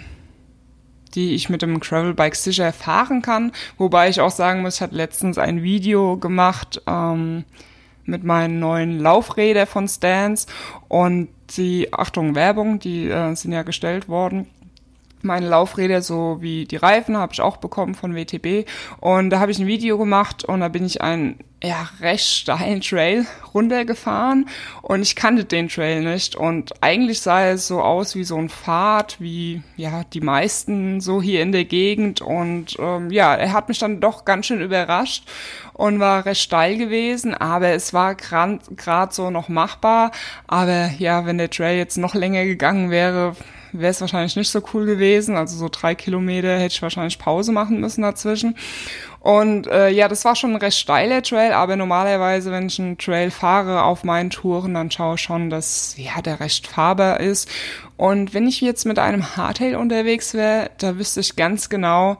die 1.15 1.33
ich 1.33 1.49
mit 1.49 1.63
dem 1.63 1.79
Gravelbike 1.79 2.35
sicher 2.35 2.71
fahren 2.73 3.21
kann. 3.23 3.51
Wobei 3.77 4.09
ich 4.09 4.21
auch 4.21 4.29
sagen 4.29 4.61
muss, 4.61 4.75
ich 4.75 4.81
hatte 4.81 4.95
letztens 4.95 5.37
ein 5.37 5.63
Video 5.63 6.17
gemacht 6.17 6.81
ähm, 6.85 7.43
mit 8.03 8.23
meinen 8.23 8.59
neuen 8.59 8.99
Laufrädern 8.99 9.65
von 9.65 9.87
Stans 9.87 10.45
und 10.89 11.29
die, 11.55 11.91
Achtung, 11.93 12.35
Werbung, 12.35 12.79
die 12.79 13.09
äh, 13.09 13.33
sind 13.35 13.51
ja 13.51 13.63
gestellt 13.63 14.09
worden 14.09 14.47
meine 15.21 15.47
Laufräder 15.47 16.01
so 16.01 16.37
wie 16.41 16.65
die 16.65 16.75
Reifen 16.75 17.17
habe 17.17 17.33
ich 17.33 17.41
auch 17.41 17.57
bekommen 17.57 17.95
von 17.95 18.15
WTB 18.15 18.67
und 18.99 19.29
da 19.29 19.39
habe 19.39 19.51
ich 19.51 19.59
ein 19.59 19.67
Video 19.67 19.97
gemacht 19.97 20.43
und 20.45 20.59
da 20.59 20.67
bin 20.67 20.85
ich 20.85 21.01
einen 21.01 21.39
ja, 21.63 21.89
recht 22.01 22.27
steilen 22.27 22.81
Trail 22.81 23.25
runtergefahren. 23.53 24.47
Und 24.83 25.01
ich 25.01 25.15
kannte 25.15 25.43
den 25.43 25.69
Trail 25.69 26.03
nicht. 26.03 26.35
Und 26.35 26.83
eigentlich 26.83 27.21
sah 27.21 27.47
es 27.47 27.67
so 27.67 27.81
aus 27.81 28.15
wie 28.15 28.23
so 28.23 28.37
ein 28.37 28.49
Pfad, 28.49 29.19
wie 29.19 29.63
ja 29.75 30.03
die 30.13 30.21
meisten 30.21 31.01
so 31.01 31.21
hier 31.21 31.41
in 31.41 31.51
der 31.51 31.65
Gegend. 31.65 32.21
Und 32.21 32.77
ähm, 32.79 33.09
ja, 33.09 33.33
er 33.33 33.53
hat 33.53 33.69
mich 33.69 33.79
dann 33.79 33.99
doch 33.99 34.23
ganz 34.23 34.45
schön 34.45 34.61
überrascht 34.61 35.23
und 35.73 35.99
war 35.99 36.25
recht 36.25 36.41
steil 36.41 36.77
gewesen, 36.77 37.33
aber 37.33 37.69
es 37.69 37.93
war 37.93 38.15
gerade 38.15 38.59
so 39.11 39.29
noch 39.29 39.47
machbar, 39.47 40.11
aber 40.47 40.89
ja, 40.97 41.27
wenn 41.27 41.37
der 41.37 41.51
Trail 41.51 41.77
jetzt 41.77 41.97
noch 41.97 42.15
länger 42.15 42.45
gegangen 42.45 42.89
wäre, 42.89 43.35
wäre 43.79 43.91
es 43.91 44.01
wahrscheinlich 44.01 44.35
nicht 44.35 44.49
so 44.49 44.61
cool 44.73 44.85
gewesen. 44.85 45.35
Also 45.35 45.57
so 45.57 45.69
drei 45.71 45.95
Kilometer 45.95 46.57
hätte 46.57 46.73
ich 46.73 46.81
wahrscheinlich 46.81 47.19
Pause 47.19 47.51
machen 47.51 47.79
müssen 47.79 48.01
dazwischen. 48.01 48.55
Und 49.19 49.67
äh, 49.67 49.89
ja, 49.89 50.07
das 50.07 50.23
war 50.25 50.35
schon 50.35 50.51
ein 50.51 50.61
recht 50.61 50.77
steiler 50.77 51.21
Trail, 51.21 51.51
aber 51.51 51.75
normalerweise, 51.75 52.51
wenn 52.51 52.67
ich 52.67 52.79
einen 52.79 52.97
Trail 52.97 53.29
fahre 53.31 53.83
auf 53.83 54.03
meinen 54.03 54.29
Touren, 54.29 54.73
dann 54.73 54.89
schaue 54.89 55.15
ich 55.15 55.21
schon, 55.21 55.49
dass 55.49 55.95
ja 55.97 56.21
der 56.21 56.39
recht 56.39 56.67
fahrbar 56.67 57.19
ist. 57.19 57.49
Und 57.97 58.33
wenn 58.33 58.47
ich 58.47 58.61
jetzt 58.61 58.85
mit 58.85 58.99
einem 58.99 59.35
Hardtail 59.35 59.75
unterwegs 59.75 60.33
wäre, 60.33 60.69
da 60.77 60.97
wüsste 60.97 61.19
ich 61.19 61.35
ganz 61.35 61.69
genau, 61.69 62.17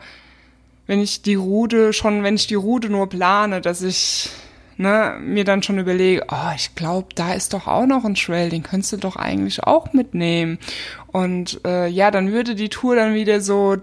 wenn 0.88 1.02
ich 1.02 1.22
die 1.22 1.36
Route 1.36 1.94
schon, 1.94 2.24
wenn 2.24 2.36
ich 2.36 2.48
die 2.48 2.56
Route 2.56 2.90
nur 2.90 3.08
plane, 3.08 3.62
dass 3.62 3.82
ich 3.82 4.30
ne, 4.78 5.18
mir 5.20 5.44
dann 5.44 5.64
schon 5.64 5.80
überlege, 5.80 6.26
oh, 6.30 6.52
ich 6.56 6.76
glaube, 6.76 7.10
da 7.16 7.34
ist 7.34 7.54
doch 7.54 7.68
auch 7.68 7.86
noch 7.86 8.06
ein 8.06 8.16
Trail, 8.16 8.50
den 8.50 8.64
könntest 8.64 8.94
du 8.94 8.98
doch 8.98 9.16
eigentlich 9.16 9.64
auch 9.64 9.94
mitnehmen. 9.94 10.60
Und 11.08 11.62
äh, 11.66 11.88
ja, 11.88 12.12
dann 12.12 12.32
würde 12.32 12.56
die 12.56 12.70
Tour 12.70 12.96
dann 12.96 13.14
wieder 13.14 13.42
so 13.42 13.78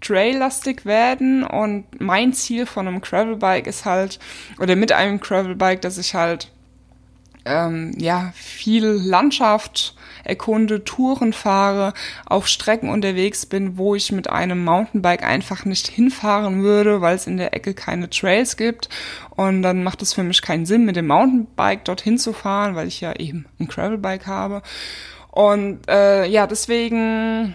traillastig 0.00 0.84
werden 0.86 1.42
und 1.42 1.84
mein 2.00 2.32
Ziel 2.32 2.66
von 2.66 2.86
einem 2.86 3.00
Gravelbike 3.00 3.66
ist 3.66 3.84
halt, 3.84 4.18
oder 4.60 4.76
mit 4.76 4.92
einem 4.92 5.20
Gravelbike, 5.20 5.80
dass 5.80 5.98
ich 5.98 6.14
halt 6.14 6.52
ähm, 7.48 7.92
ja 7.96 8.32
viel 8.34 8.84
Landschaft 8.84 9.94
erkunde, 10.24 10.84
Touren 10.84 11.32
fahre, 11.32 11.94
auf 12.26 12.46
Strecken 12.46 12.90
unterwegs 12.90 13.46
bin, 13.46 13.78
wo 13.78 13.94
ich 13.94 14.12
mit 14.12 14.28
einem 14.28 14.62
Mountainbike 14.64 15.24
einfach 15.24 15.64
nicht 15.64 15.88
hinfahren 15.88 16.62
würde, 16.62 17.00
weil 17.00 17.16
es 17.16 17.26
in 17.26 17.38
der 17.38 17.54
Ecke 17.54 17.72
keine 17.74 18.10
Trails 18.10 18.56
gibt. 18.56 18.88
Und 19.30 19.62
dann 19.62 19.82
macht 19.82 20.02
es 20.02 20.12
für 20.12 20.22
mich 20.22 20.42
keinen 20.42 20.66
Sinn, 20.66 20.84
mit 20.84 20.96
dem 20.96 21.06
Mountainbike 21.06 21.84
dorthin 21.84 22.18
zu 22.18 22.32
fahren, 22.32 22.74
weil 22.74 22.88
ich 22.88 23.00
ja 23.00 23.14
eben 23.14 23.46
ein 23.58 23.68
Gravelbike 23.68 24.26
habe. 24.26 24.62
Und 25.30 25.88
äh, 25.88 26.26
ja, 26.26 26.46
deswegen 26.46 27.54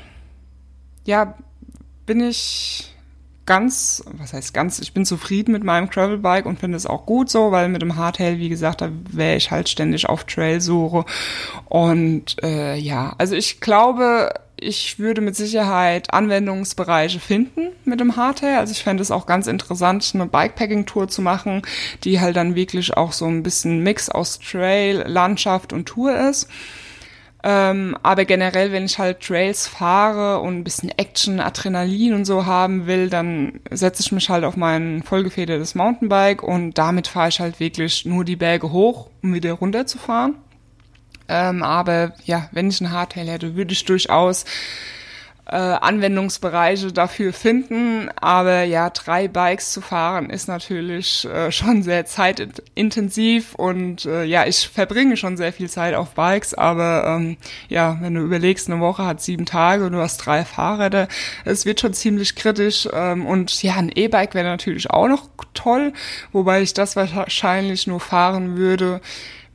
ja 1.05 1.35
bin 2.05 2.21
ich 2.21 2.92
ganz, 3.45 4.03
was 4.11 4.33
heißt 4.33 4.53
ganz, 4.53 4.79
ich 4.79 4.93
bin 4.93 5.05
zufrieden 5.05 5.51
mit 5.51 5.63
meinem 5.63 5.89
Gravelbike 5.89 6.45
und 6.45 6.59
finde 6.59 6.77
es 6.77 6.85
auch 6.85 7.05
gut 7.05 7.29
so, 7.29 7.51
weil 7.51 7.69
mit 7.69 7.81
dem 7.81 7.95
Hardtail, 7.95 8.37
wie 8.37 8.49
gesagt, 8.49 8.81
da 8.81 8.89
wäre 9.11 9.35
ich 9.35 9.51
halt 9.51 9.69
ständig 9.69 10.07
auf 10.07 10.23
Trailsuche. 10.23 11.05
Und 11.65 12.41
äh, 12.43 12.75
ja, 12.75 13.13
also 13.17 13.35
ich 13.35 13.59
glaube, 13.59 14.33
ich 14.57 14.97
würde 14.99 15.21
mit 15.21 15.35
Sicherheit 15.35 16.13
Anwendungsbereiche 16.13 17.19
finden 17.19 17.69
mit 17.85 17.99
dem 17.99 18.15
Hardtail. 18.15 18.57
Also 18.57 18.71
ich 18.71 18.83
fände 18.83 19.01
es 19.01 19.11
auch 19.11 19.25
ganz 19.25 19.47
interessant, 19.47 20.09
eine 20.13 20.25
Bikepacking-Tour 20.25 21.09
zu 21.09 21.21
machen, 21.21 21.63
die 22.03 22.19
halt 22.21 22.35
dann 22.35 22.55
wirklich 22.55 22.95
auch 22.95 23.11
so 23.11 23.25
ein 23.25 23.43
bisschen 23.43 23.83
Mix 23.83 24.09
aus 24.09 24.39
Trail, 24.39 25.03
Landschaft 25.07 25.73
und 25.73 25.85
Tour 25.85 26.17
ist. 26.29 26.47
Ähm, 27.45 27.97
aber 28.03 28.23
generell, 28.23 28.71
wenn 28.71 28.85
ich 28.85 28.97
halt 28.97 29.19
Trails 29.19 29.67
fahre 29.67 30.39
und 30.39 30.59
ein 30.59 30.63
bisschen 30.63 30.97
Action, 30.97 31.41
Adrenalin 31.41 32.13
und 32.13 32.23
so 32.23 32.45
haben 32.45 32.87
will, 32.87 33.09
dann 33.09 33.59
setze 33.69 34.01
ich 34.01 34.13
mich 34.13 34.29
halt 34.29 34.45
auf 34.45 34.55
mein 34.55 35.03
vollgefedertes 35.03 35.75
Mountainbike 35.75 36.41
und 36.41 36.77
damit 36.77 37.07
fahre 37.07 37.27
ich 37.27 37.41
halt 37.41 37.59
wirklich 37.59 38.05
nur 38.05 38.23
die 38.23 38.37
Berge 38.37 38.71
hoch, 38.71 39.09
um 39.21 39.33
wieder 39.33 39.51
runter 39.53 39.85
zu 39.85 39.97
fahren. 39.97 40.35
Ähm, 41.27 41.63
aber 41.63 42.13
ja, 42.23 42.47
wenn 42.53 42.69
ich 42.69 42.79
ein 42.79 42.91
Hardtail 42.91 43.27
hätte, 43.27 43.55
würde 43.55 43.73
ich 43.73 43.83
durchaus 43.83 44.45
äh, 45.45 45.55
Anwendungsbereiche 45.55 46.91
dafür 46.91 47.33
finden. 47.33 48.09
Aber 48.15 48.63
ja, 48.63 48.89
drei 48.89 49.27
Bikes 49.27 49.73
zu 49.73 49.81
fahren 49.81 50.29
ist 50.29 50.47
natürlich 50.47 51.25
äh, 51.25 51.51
schon 51.51 51.83
sehr 51.83 52.05
zeitintensiv 52.05 53.55
und 53.55 54.05
äh, 54.05 54.23
ja, 54.23 54.45
ich 54.45 54.69
verbringe 54.69 55.17
schon 55.17 55.37
sehr 55.37 55.51
viel 55.51 55.69
Zeit 55.69 55.95
auf 55.95 56.11
Bikes, 56.11 56.53
aber 56.53 57.05
ähm, 57.07 57.37
ja, 57.67 57.97
wenn 58.01 58.15
du 58.15 58.21
überlegst, 58.21 58.69
eine 58.69 58.79
Woche 58.79 59.05
hat 59.05 59.21
sieben 59.21 59.45
Tage 59.45 59.85
und 59.85 59.93
du 59.93 59.99
hast 59.99 60.17
drei 60.17 60.45
Fahrräder, 60.45 61.07
es 61.45 61.65
wird 61.65 61.81
schon 61.81 61.93
ziemlich 61.93 62.35
kritisch. 62.35 62.87
Ähm, 62.93 63.25
und 63.25 63.61
ja, 63.63 63.75
ein 63.75 63.91
E-Bike 63.93 64.35
wäre 64.35 64.47
natürlich 64.47 64.89
auch 64.89 65.07
noch 65.07 65.27
toll, 65.53 65.93
wobei 66.31 66.61
ich 66.61 66.73
das 66.73 66.95
wahrscheinlich 66.95 67.87
nur 67.87 67.99
fahren 67.99 68.55
würde, 68.55 69.01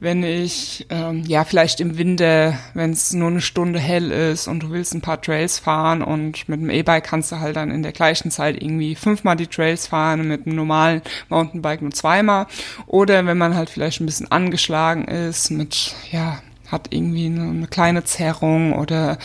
wenn 0.00 0.22
ich, 0.22 0.86
ähm, 0.90 1.24
ja, 1.26 1.44
vielleicht 1.44 1.80
im 1.80 1.98
Winter, 1.98 2.58
wenn 2.74 2.92
es 2.92 3.12
nur 3.12 3.28
eine 3.28 3.40
Stunde 3.40 3.80
hell 3.80 4.10
ist 4.12 4.46
und 4.46 4.62
du 4.62 4.70
willst 4.70 4.94
ein 4.94 5.00
paar 5.00 5.20
Trails 5.20 5.58
fahren 5.58 6.02
und 6.02 6.48
mit 6.48 6.60
dem 6.60 6.70
E-Bike 6.70 7.04
kannst 7.04 7.32
du 7.32 7.40
halt 7.40 7.56
dann 7.56 7.70
in 7.70 7.82
der 7.82 7.92
gleichen 7.92 8.30
Zeit 8.30 8.62
irgendwie 8.62 8.94
fünfmal 8.94 9.36
die 9.36 9.48
Trails 9.48 9.88
fahren, 9.88 10.28
mit 10.28 10.46
einem 10.46 10.56
normalen 10.56 11.02
Mountainbike 11.28 11.82
nur 11.82 11.90
zweimal. 11.90 12.46
Oder 12.86 13.26
wenn 13.26 13.38
man 13.38 13.56
halt 13.56 13.70
vielleicht 13.70 14.00
ein 14.00 14.06
bisschen 14.06 14.30
angeschlagen 14.30 15.04
ist 15.06 15.50
mit, 15.50 15.94
ja, 16.12 16.38
hat 16.70 16.88
irgendwie 16.90 17.26
eine, 17.26 17.66
kleine 17.66 18.04
Zerrung 18.04 18.72
oder 18.72 19.18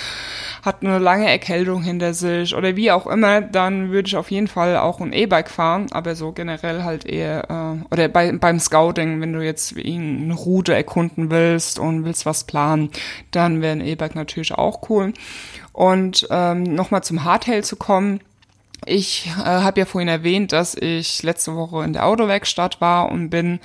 hat 0.62 0.82
eine 0.82 1.00
lange 1.00 1.30
Erkältung 1.30 1.84
hinter 1.84 2.14
sich 2.14 2.56
oder 2.56 2.76
wie 2.76 2.92
auch 2.92 3.08
immer, 3.08 3.42
dann 3.42 3.92
würde 3.92 4.08
ich 4.08 4.16
auf 4.16 4.32
jeden 4.32 4.48
Fall 4.48 4.78
auch 4.78 5.02
ein 5.02 5.14
E-Bike 5.14 5.50
fahren, 5.50 5.88
aber 5.92 6.16
so 6.16 6.32
generell 6.32 6.84
halt 6.84 7.06
eher, 7.06 7.50
äh, 7.50 7.94
oder 7.94 8.08
bei, 8.08 8.32
beim 8.32 8.60
Scouting, 8.60 9.22
wenn 9.22 9.34
du 9.34 9.44
jetzt 9.44 9.76
eine 9.78 10.34
Route 10.34 10.74
erkunden 10.74 11.30
willst 11.30 11.80
und 11.80 12.06
willst 12.06 12.26
was 12.26 12.46
planen, 12.46 12.90
dann 13.32 13.62
wäre 13.62 13.74
ein 13.74 13.82
E-Bike 13.82 14.16
natürlich 14.16 14.54
auch 14.54 14.90
cool. 14.90 15.14
Und 15.74 16.28
ähm, 16.30 16.64
nochmal 16.64 17.04
zum 17.04 17.24
Hardtail 17.24 17.64
zu 17.64 17.76
kommen, 17.76 18.22
ich 18.86 19.28
äh, 19.28 19.44
habe 19.44 19.80
ja 19.80 19.86
vorhin 19.86 20.08
erwähnt, 20.08 20.52
dass 20.52 20.76
ich 20.76 21.24
letzte 21.24 21.56
Woche 21.56 21.84
in 21.84 21.94
der 21.94 22.06
Autowerkstatt 22.06 22.82
war 22.82 23.12
und 23.12 23.30
bin 23.30 23.60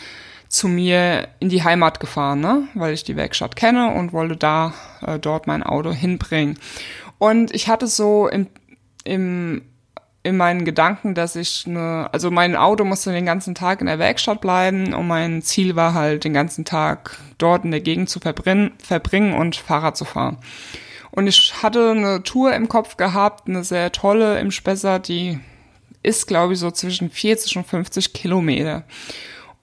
zu 0.49 0.69
mir 0.69 1.29
in 1.41 1.49
die 1.49 1.63
Heimat 1.63 2.01
gefahren, 2.01 2.41
ne? 2.41 2.69
weil 2.75 2.95
ich 2.95 3.05
die 3.05 3.17
Werkstatt 3.17 3.57
kenne 3.57 3.95
und 3.95 4.13
wollte 4.13 4.37
da 4.37 4.73
äh, 5.07 5.19
dort 5.19 5.47
mein 5.47 5.63
Auto 5.63 5.93
hinbringen. 5.93 6.59
Und 7.19 7.55
ich 7.55 7.69
hatte 7.69 7.87
so 7.87 8.29
im, 8.29 8.47
im 9.05 9.63
in 10.29 10.37
meinen 10.37 10.65
Gedanken, 10.65 11.15
dass 11.15 11.37
ich 11.37 11.65
eine, 11.67 12.09
also 12.13 12.31
mein 12.31 12.57
Auto 12.57 12.85
musste 12.85 13.13
den 13.13 13.25
ganzen 13.25 13.55
Tag 13.55 13.81
in 13.81 13.87
der 13.87 13.99
Werkstatt 13.99 14.41
bleiben 14.41 14.93
und 14.93 15.07
mein 15.07 15.43
Ziel 15.43 15.77
war 15.77 15.95
halt 15.95 16.25
den 16.25 16.35
ganzen 16.35 16.65
Tag 16.65 17.19
dort 17.39 17.65
in 17.65 17.71
der 17.71 17.81
Gegend 17.81 18.11
zu 18.11 18.21
verbringen, 18.21 18.73
verbringen 18.79 19.33
und 19.33 19.57
Fahrrad 19.57 19.97
zu 19.97 20.05
fahren. 20.05 20.39
Und 21.13 21.27
ich 21.27 21.63
hatte 21.63 21.93
eine 21.93 22.23
Tour 22.23 22.53
im 22.55 22.69
Kopf 22.69 22.97
gehabt, 22.97 23.49
eine 23.49 23.65
sehr 23.65 23.91
tolle 23.91 24.39
im 24.41 24.51
Spessart, 24.51 25.09
die 25.09 25.41
ist 26.03 26.27
glaube 26.27 26.53
ich 26.53 26.59
so 26.59 26.71
zwischen 26.71 27.11
40 27.11 27.57
und 27.57 27.67
50 27.67 28.13
Kilometer. 28.13 28.85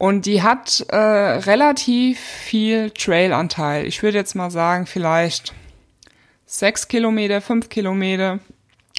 Und 0.05 0.27
die 0.27 0.43
hat 0.43 0.85
äh, 0.89 0.97
relativ 0.97 2.19
viel 2.19 2.91
Trailanteil. 2.91 3.87
Ich 3.87 4.03
würde 4.03 4.19
jetzt 4.19 4.35
mal 4.35 4.51
sagen, 4.51 4.85
vielleicht 4.85 5.55
sechs 6.45 6.87
Kilometer, 6.87 7.41
fünf 7.41 7.69
Kilometer. 7.69 8.37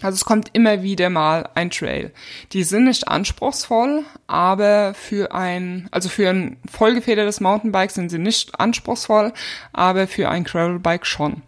Also 0.02 0.16
es 0.16 0.24
kommt 0.24 0.50
immer 0.52 0.82
wieder 0.82 1.08
mal 1.08 1.48
ein 1.54 1.70
Trail. 1.70 2.12
Die 2.50 2.64
sind 2.64 2.86
nicht 2.86 3.06
anspruchsvoll, 3.06 4.02
aber 4.26 4.94
für 4.94 5.32
ein, 5.32 5.86
also 5.92 6.08
für 6.08 6.28
ein 6.28 6.56
vollgefedertes 6.68 7.40
Mountainbike 7.40 7.92
sind 7.92 8.08
sie 8.08 8.18
nicht 8.18 8.58
anspruchsvoll, 8.58 9.32
aber 9.72 10.08
für 10.08 10.28
ein 10.28 10.42
Gravelbike 10.42 11.06
schon. 11.06 11.42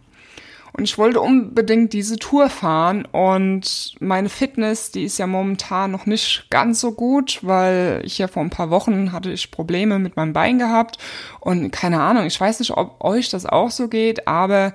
Und 0.79 0.85
ich 0.85 0.97
wollte 0.97 1.19
unbedingt 1.19 1.91
diese 1.91 2.15
Tour 2.15 2.49
fahren 2.49 3.03
und 3.03 3.95
meine 3.99 4.29
Fitness, 4.29 4.91
die 4.91 5.03
ist 5.03 5.17
ja 5.17 5.27
momentan 5.27 5.91
noch 5.91 6.05
nicht 6.05 6.45
ganz 6.49 6.79
so 6.79 6.93
gut, 6.93 7.39
weil 7.41 8.01
ich 8.05 8.17
ja 8.17 8.29
vor 8.29 8.41
ein 8.41 8.49
paar 8.49 8.69
Wochen 8.69 9.11
hatte 9.11 9.29
ich 9.29 9.51
Probleme 9.51 9.99
mit 9.99 10.15
meinem 10.15 10.31
Bein 10.31 10.57
gehabt 10.57 10.97
und 11.41 11.71
keine 11.71 11.99
Ahnung, 11.99 12.25
ich 12.25 12.39
weiß 12.39 12.59
nicht, 12.59 12.71
ob 12.77 13.03
euch 13.03 13.27
das 13.27 13.45
auch 13.45 13.71
so 13.71 13.89
geht, 13.89 14.25
aber 14.29 14.73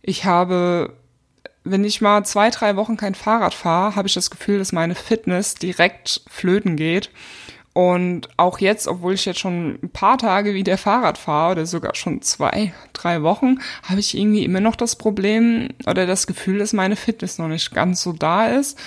ich 0.00 0.26
habe 0.26 0.94
wenn 1.64 1.82
ich 1.82 2.00
mal 2.00 2.24
zwei, 2.24 2.50
drei 2.50 2.76
Wochen 2.76 2.96
kein 2.96 3.16
Fahrrad 3.16 3.52
fahre, 3.52 3.96
habe 3.96 4.06
ich 4.06 4.14
das 4.14 4.30
Gefühl, 4.30 4.60
dass 4.60 4.70
meine 4.70 4.94
Fitness 4.94 5.56
direkt 5.56 6.22
flöten 6.28 6.76
geht. 6.76 7.10
Und 7.80 8.28
auch 8.36 8.58
jetzt, 8.58 8.88
obwohl 8.88 9.14
ich 9.14 9.24
jetzt 9.24 9.40
schon 9.40 9.78
ein 9.82 9.88
paar 9.88 10.18
Tage 10.18 10.52
wieder 10.52 10.76
Fahrrad 10.76 11.16
fahre 11.16 11.52
oder 11.52 11.64
sogar 11.64 11.94
schon 11.94 12.20
zwei, 12.20 12.74
drei 12.92 13.22
Wochen, 13.22 13.56
habe 13.84 14.00
ich 14.00 14.14
irgendwie 14.14 14.44
immer 14.44 14.60
noch 14.60 14.76
das 14.76 14.96
Problem 14.96 15.68
oder 15.86 16.04
das 16.04 16.26
Gefühl, 16.26 16.58
dass 16.58 16.74
meine 16.74 16.94
Fitness 16.94 17.38
noch 17.38 17.48
nicht 17.48 17.72
ganz 17.72 18.02
so 18.02 18.12
da 18.12 18.48
ist. 18.48 18.78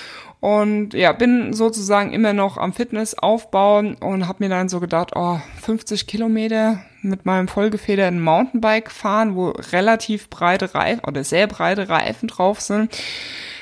Und 0.42 0.94
ja, 0.94 1.12
bin 1.12 1.54
sozusagen 1.54 2.14
immer 2.14 2.34
noch 2.34 2.58
am 2.58 2.72
Fitness 2.72 3.18
aufbauen 3.18 3.96
und 3.96 4.28
habe 4.28 4.44
mir 4.44 4.50
dann 4.50 4.70
so 4.70 4.80
gedacht, 4.80 5.14
oh, 5.16 5.40
50 5.64 6.06
Kilometer 6.06 6.84
mit 7.02 7.26
meinem 7.26 7.48
vollgefederten 7.48 8.22
Mountainbike 8.22 8.92
fahren, 8.92 9.34
wo 9.36 9.50
relativ 9.72 10.30
breite 10.30 10.76
Reifen 10.76 11.04
oder 11.08 11.24
sehr 11.24 11.48
breite 11.48 11.90
Reifen 11.90 12.28
drauf 12.28 12.62
sind, 12.62 12.96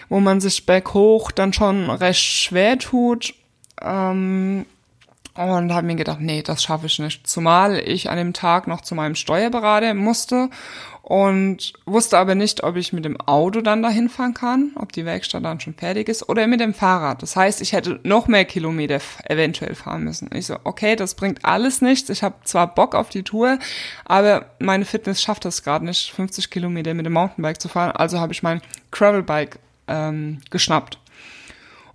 wo 0.09 0.19
man 0.19 0.41
sich 0.41 0.65
berghoch 0.65 1.31
dann 1.31 1.53
schon 1.53 1.89
recht 1.89 2.21
schwer 2.21 2.77
tut. 2.77 3.33
Ähm, 3.81 4.65
und 5.35 5.73
habe 5.73 5.87
mir 5.87 5.95
gedacht, 5.95 6.19
nee, 6.19 6.41
das 6.41 6.63
schaffe 6.63 6.87
ich 6.87 6.99
nicht. 6.99 7.25
Zumal 7.25 7.79
ich 7.79 8.09
an 8.09 8.17
dem 8.17 8.33
Tag 8.33 8.67
noch 8.67 8.81
zu 8.81 8.95
meinem 8.95 9.15
Steuerberater 9.15 9.93
musste 9.93 10.49
und 11.03 11.73
wusste 11.85 12.17
aber 12.17 12.35
nicht, 12.35 12.63
ob 12.63 12.75
ich 12.75 12.93
mit 12.93 13.05
dem 13.05 13.19
Auto 13.19 13.61
dann 13.61 13.81
dahin 13.81 14.09
fahren 14.09 14.33
kann, 14.33 14.71
ob 14.75 14.91
die 14.91 15.05
Werkstatt 15.05 15.43
dann 15.43 15.59
schon 15.59 15.73
fertig 15.73 16.09
ist 16.09 16.27
oder 16.29 16.47
mit 16.47 16.59
dem 16.59 16.73
Fahrrad. 16.73 17.21
Das 17.21 17.35
heißt, 17.35 17.61
ich 17.61 17.73
hätte 17.73 17.99
noch 18.03 18.27
mehr 18.27 18.45
Kilometer 18.45 18.99
eventuell 19.23 19.75
fahren 19.75 20.03
müssen. 20.03 20.29
Ich 20.33 20.47
so, 20.47 20.57
okay, 20.63 20.95
das 20.95 21.15
bringt 21.15 21.43
alles 21.45 21.81
nichts. 21.81 22.09
Ich 22.09 22.23
habe 22.23 22.35
zwar 22.43 22.73
Bock 22.73 22.93
auf 22.93 23.09
die 23.09 23.23
Tour, 23.23 23.57
aber 24.05 24.45
meine 24.59 24.85
Fitness 24.85 25.21
schafft 25.21 25.45
das 25.45 25.63
gerade 25.63 25.85
nicht, 25.85 26.11
50 26.11 26.49
Kilometer 26.49 26.93
mit 26.93 27.05
dem 27.05 27.13
Mountainbike 27.13 27.61
zu 27.61 27.69
fahren. 27.69 27.91
Also 27.91 28.19
habe 28.19 28.33
ich 28.33 28.43
mein 28.43 28.61
Gravelbike 28.91 29.59
ähm, 29.87 30.39
geschnappt. 30.49 30.99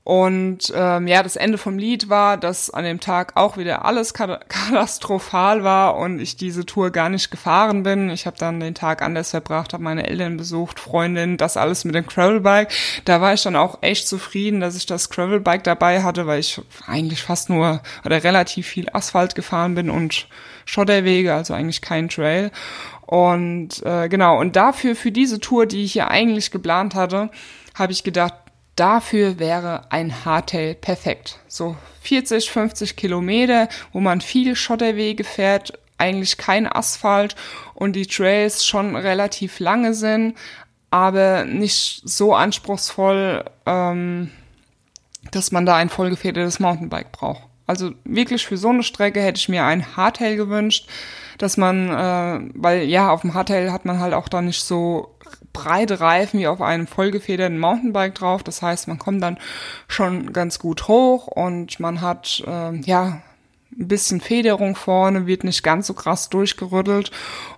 Und 0.06 0.72
ähm, 0.72 1.08
ja, 1.08 1.24
das 1.24 1.34
Ende 1.34 1.58
vom 1.58 1.78
Lied 1.78 2.08
war, 2.08 2.36
dass 2.36 2.70
an 2.70 2.84
dem 2.84 3.00
Tag 3.00 3.32
auch 3.34 3.56
wieder 3.56 3.84
alles 3.84 4.14
katastrophal 4.14 5.64
war 5.64 5.96
und 5.96 6.20
ich 6.20 6.36
diese 6.36 6.64
Tour 6.64 6.90
gar 6.90 7.08
nicht 7.08 7.32
gefahren 7.32 7.82
bin. 7.82 8.08
Ich 8.10 8.24
habe 8.24 8.38
dann 8.38 8.60
den 8.60 8.76
Tag 8.76 9.02
anders 9.02 9.30
verbracht, 9.30 9.72
habe 9.72 9.82
meine 9.82 10.06
Eltern 10.06 10.36
besucht, 10.36 10.78
Freundin, 10.78 11.38
das 11.38 11.56
alles 11.56 11.84
mit 11.84 11.96
dem 11.96 12.06
Gravelbike. 12.06 12.68
Da 13.04 13.20
war 13.20 13.34
ich 13.34 13.42
dann 13.42 13.56
auch 13.56 13.78
echt 13.80 14.06
zufrieden, 14.06 14.60
dass 14.60 14.76
ich 14.76 14.86
das 14.86 15.10
Gravelbike 15.10 15.64
dabei 15.64 16.04
hatte, 16.04 16.28
weil 16.28 16.38
ich 16.38 16.62
eigentlich 16.86 17.24
fast 17.24 17.50
nur 17.50 17.82
oder 18.04 18.22
relativ 18.22 18.68
viel 18.68 18.88
Asphalt 18.92 19.34
gefahren 19.34 19.74
bin 19.74 19.90
und 19.90 20.28
Schotterwege, 20.66 21.34
also 21.34 21.52
eigentlich 21.52 21.82
kein 21.82 22.08
Trail. 22.08 22.52
Und 23.06 23.84
äh, 23.84 24.08
genau, 24.08 24.38
und 24.38 24.54
dafür, 24.54 24.94
für 24.94 25.10
diese 25.10 25.40
Tour, 25.40 25.66
die 25.66 25.82
ich 25.82 25.94
hier 25.94 26.06
eigentlich 26.06 26.52
geplant 26.52 26.94
hatte, 26.94 27.28
habe 27.74 27.90
ich 27.90 28.04
gedacht, 28.04 28.34
Dafür 28.76 29.38
wäre 29.38 29.90
ein 29.90 30.24
Hardtail 30.24 30.74
perfekt. 30.74 31.38
So 31.48 31.76
40, 32.02 32.50
50 32.50 32.94
Kilometer, 32.96 33.68
wo 33.92 34.00
man 34.00 34.20
viel 34.20 34.54
Schotterwege 34.54 35.24
fährt, 35.24 35.78
eigentlich 35.98 36.36
kein 36.36 36.70
Asphalt 36.70 37.36
und 37.74 37.94
die 37.94 38.06
Trails 38.06 38.66
schon 38.66 38.94
relativ 38.94 39.60
lange 39.60 39.94
sind, 39.94 40.36
aber 40.90 41.46
nicht 41.46 42.02
so 42.04 42.34
anspruchsvoll, 42.34 43.44
ähm, 43.64 44.30
dass 45.30 45.52
man 45.52 45.64
da 45.64 45.76
ein 45.76 45.88
vollgefedertes 45.88 46.60
Mountainbike 46.60 47.12
braucht. 47.12 47.42
Also 47.66 47.92
wirklich 48.04 48.46
für 48.46 48.56
so 48.56 48.68
eine 48.68 48.82
Strecke 48.82 49.20
hätte 49.20 49.38
ich 49.38 49.48
mir 49.48 49.64
ein 49.64 49.96
Hardtail 49.96 50.36
gewünscht, 50.36 50.88
dass 51.38 51.56
man, 51.56 51.88
äh, 51.88 52.50
weil 52.54 52.82
ja, 52.82 53.10
auf 53.10 53.22
dem 53.22 53.34
Hardtail 53.34 53.72
hat 53.72 53.84
man 53.84 53.98
halt 54.00 54.14
auch 54.14 54.28
da 54.28 54.40
nicht 54.42 54.62
so 54.62 55.15
breite 55.52 56.00
Reifen 56.00 56.40
wie 56.40 56.46
auf 56.46 56.60
einem 56.60 56.86
vollgefederten 56.86 57.58
Mountainbike 57.58 58.14
drauf. 58.14 58.42
Das 58.42 58.62
heißt, 58.62 58.88
man 58.88 58.98
kommt 58.98 59.22
dann 59.22 59.38
schon 59.88 60.32
ganz 60.32 60.58
gut 60.58 60.88
hoch 60.88 61.26
und 61.26 61.80
man 61.80 62.00
hat 62.00 62.42
äh, 62.46 62.76
ja 62.80 63.22
ein 63.78 63.88
bisschen 63.88 64.20
Federung 64.20 64.74
vorne, 64.74 65.26
wird 65.26 65.44
nicht 65.44 65.62
ganz 65.62 65.86
so 65.86 65.94
krass 65.94 66.28
durchgerüttelt 66.30 67.10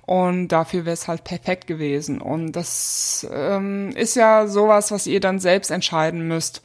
und 0.06 0.48
dafür 0.48 0.84
wäre 0.84 0.94
es 0.94 1.06
halt 1.06 1.24
perfekt 1.24 1.66
gewesen. 1.66 2.20
Und 2.20 2.52
das 2.52 3.26
ähm, 3.32 3.90
ist 3.90 4.16
ja 4.16 4.46
sowas, 4.46 4.90
was 4.90 5.06
ihr 5.06 5.20
dann 5.20 5.38
selbst 5.38 5.70
entscheiden 5.70 6.26
müsst. 6.26 6.62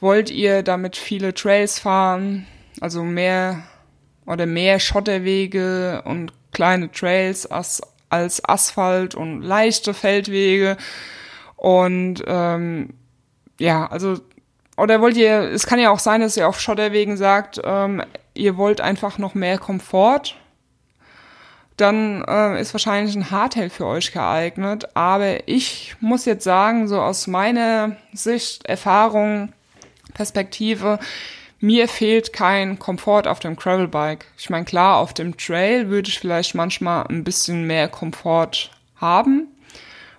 Wollt 0.00 0.30
ihr 0.30 0.62
damit 0.62 0.96
viele 0.96 1.34
Trails 1.34 1.78
fahren, 1.78 2.46
also 2.80 3.02
mehr 3.02 3.64
oder 4.26 4.46
mehr 4.46 4.78
Schotterwege 4.78 6.02
und 6.04 6.32
kleine 6.52 6.90
Trails 6.92 7.46
als 7.46 7.82
als 8.10 8.46
Asphalt 8.46 9.14
und 9.14 9.42
leichte 9.42 9.94
Feldwege. 9.94 10.76
Und 11.56 12.22
ähm, 12.26 12.94
ja, 13.58 13.86
also, 13.86 14.18
oder 14.76 15.00
wollt 15.00 15.16
ihr, 15.16 15.50
es 15.52 15.66
kann 15.66 15.80
ja 15.80 15.90
auch 15.90 15.98
sein, 15.98 16.20
dass 16.20 16.36
ihr 16.36 16.48
auf 16.48 16.60
Schotterwegen 16.60 17.16
sagt, 17.16 17.60
ähm, 17.64 18.02
ihr 18.34 18.56
wollt 18.56 18.80
einfach 18.80 19.18
noch 19.18 19.34
mehr 19.34 19.58
Komfort. 19.58 20.36
Dann 21.76 22.24
äh, 22.26 22.60
ist 22.60 22.74
wahrscheinlich 22.74 23.14
ein 23.14 23.30
Hardtail 23.30 23.70
für 23.70 23.86
euch 23.86 24.12
geeignet. 24.12 24.96
Aber 24.96 25.48
ich 25.48 25.96
muss 26.00 26.24
jetzt 26.24 26.44
sagen, 26.44 26.88
so 26.88 27.00
aus 27.00 27.26
meiner 27.26 27.96
Sicht, 28.12 28.66
Erfahrung, 28.66 29.52
Perspektive, 30.14 30.98
mir 31.60 31.88
fehlt 31.88 32.32
kein 32.32 32.78
Komfort 32.78 33.26
auf 33.26 33.40
dem 33.40 33.56
Gravelbike. 33.56 34.26
Ich 34.36 34.50
meine, 34.50 34.64
klar, 34.64 34.98
auf 34.98 35.12
dem 35.12 35.36
Trail 35.36 35.88
würde 35.88 36.08
ich 36.08 36.18
vielleicht 36.18 36.54
manchmal 36.54 37.06
ein 37.08 37.24
bisschen 37.24 37.66
mehr 37.66 37.88
Komfort 37.88 38.70
haben 38.96 39.48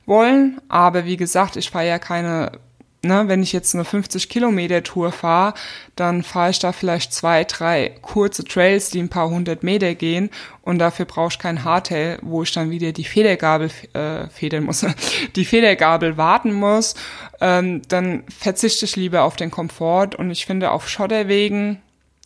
wollen, 0.05 0.59
aber 0.69 1.05
wie 1.05 1.17
gesagt, 1.17 1.55
ich 1.55 1.69
fahre 1.69 1.87
ja 1.87 1.99
keine 1.99 2.51
ne, 3.01 3.27
wenn 3.27 3.43
ich 3.43 3.53
jetzt 3.53 3.75
eine 3.75 3.85
50 3.85 4.29
Kilometer 4.29 4.83
Tour 4.83 5.11
fahre, 5.11 5.53
dann 5.95 6.23
fahre 6.23 6.51
ich 6.51 6.59
da 6.59 6.71
vielleicht 6.71 7.13
zwei, 7.13 7.43
drei 7.43 7.95
kurze 8.01 8.43
Trails, 8.43 8.89
die 8.89 8.99
ein 8.99 9.09
paar 9.09 9.29
hundert 9.29 9.63
Meter 9.63 9.95
gehen 9.95 10.29
und 10.61 10.79
dafür 10.79 11.05
brauche 11.05 11.29
ich 11.31 11.39
kein 11.39 11.63
Hardtail, 11.63 12.19
wo 12.21 12.43
ich 12.43 12.51
dann 12.51 12.69
wieder 12.69 12.91
die 12.91 13.05
Federgabel 13.05 13.71
äh, 13.93 14.27
federn 14.29 14.63
muss, 14.63 14.85
die 15.35 15.45
Federgabel 15.45 16.17
warten 16.17 16.53
muss. 16.53 16.95
Ähm, 17.41 17.81
dann 17.87 18.23
verzichte 18.27 18.85
ich 18.85 18.95
lieber 18.95 19.23
auf 19.23 19.35
den 19.35 19.51
Komfort 19.51 20.15
und 20.15 20.31
ich 20.31 20.45
finde 20.45 20.71
auf 20.71 20.89
Schotterwegen 20.89 21.81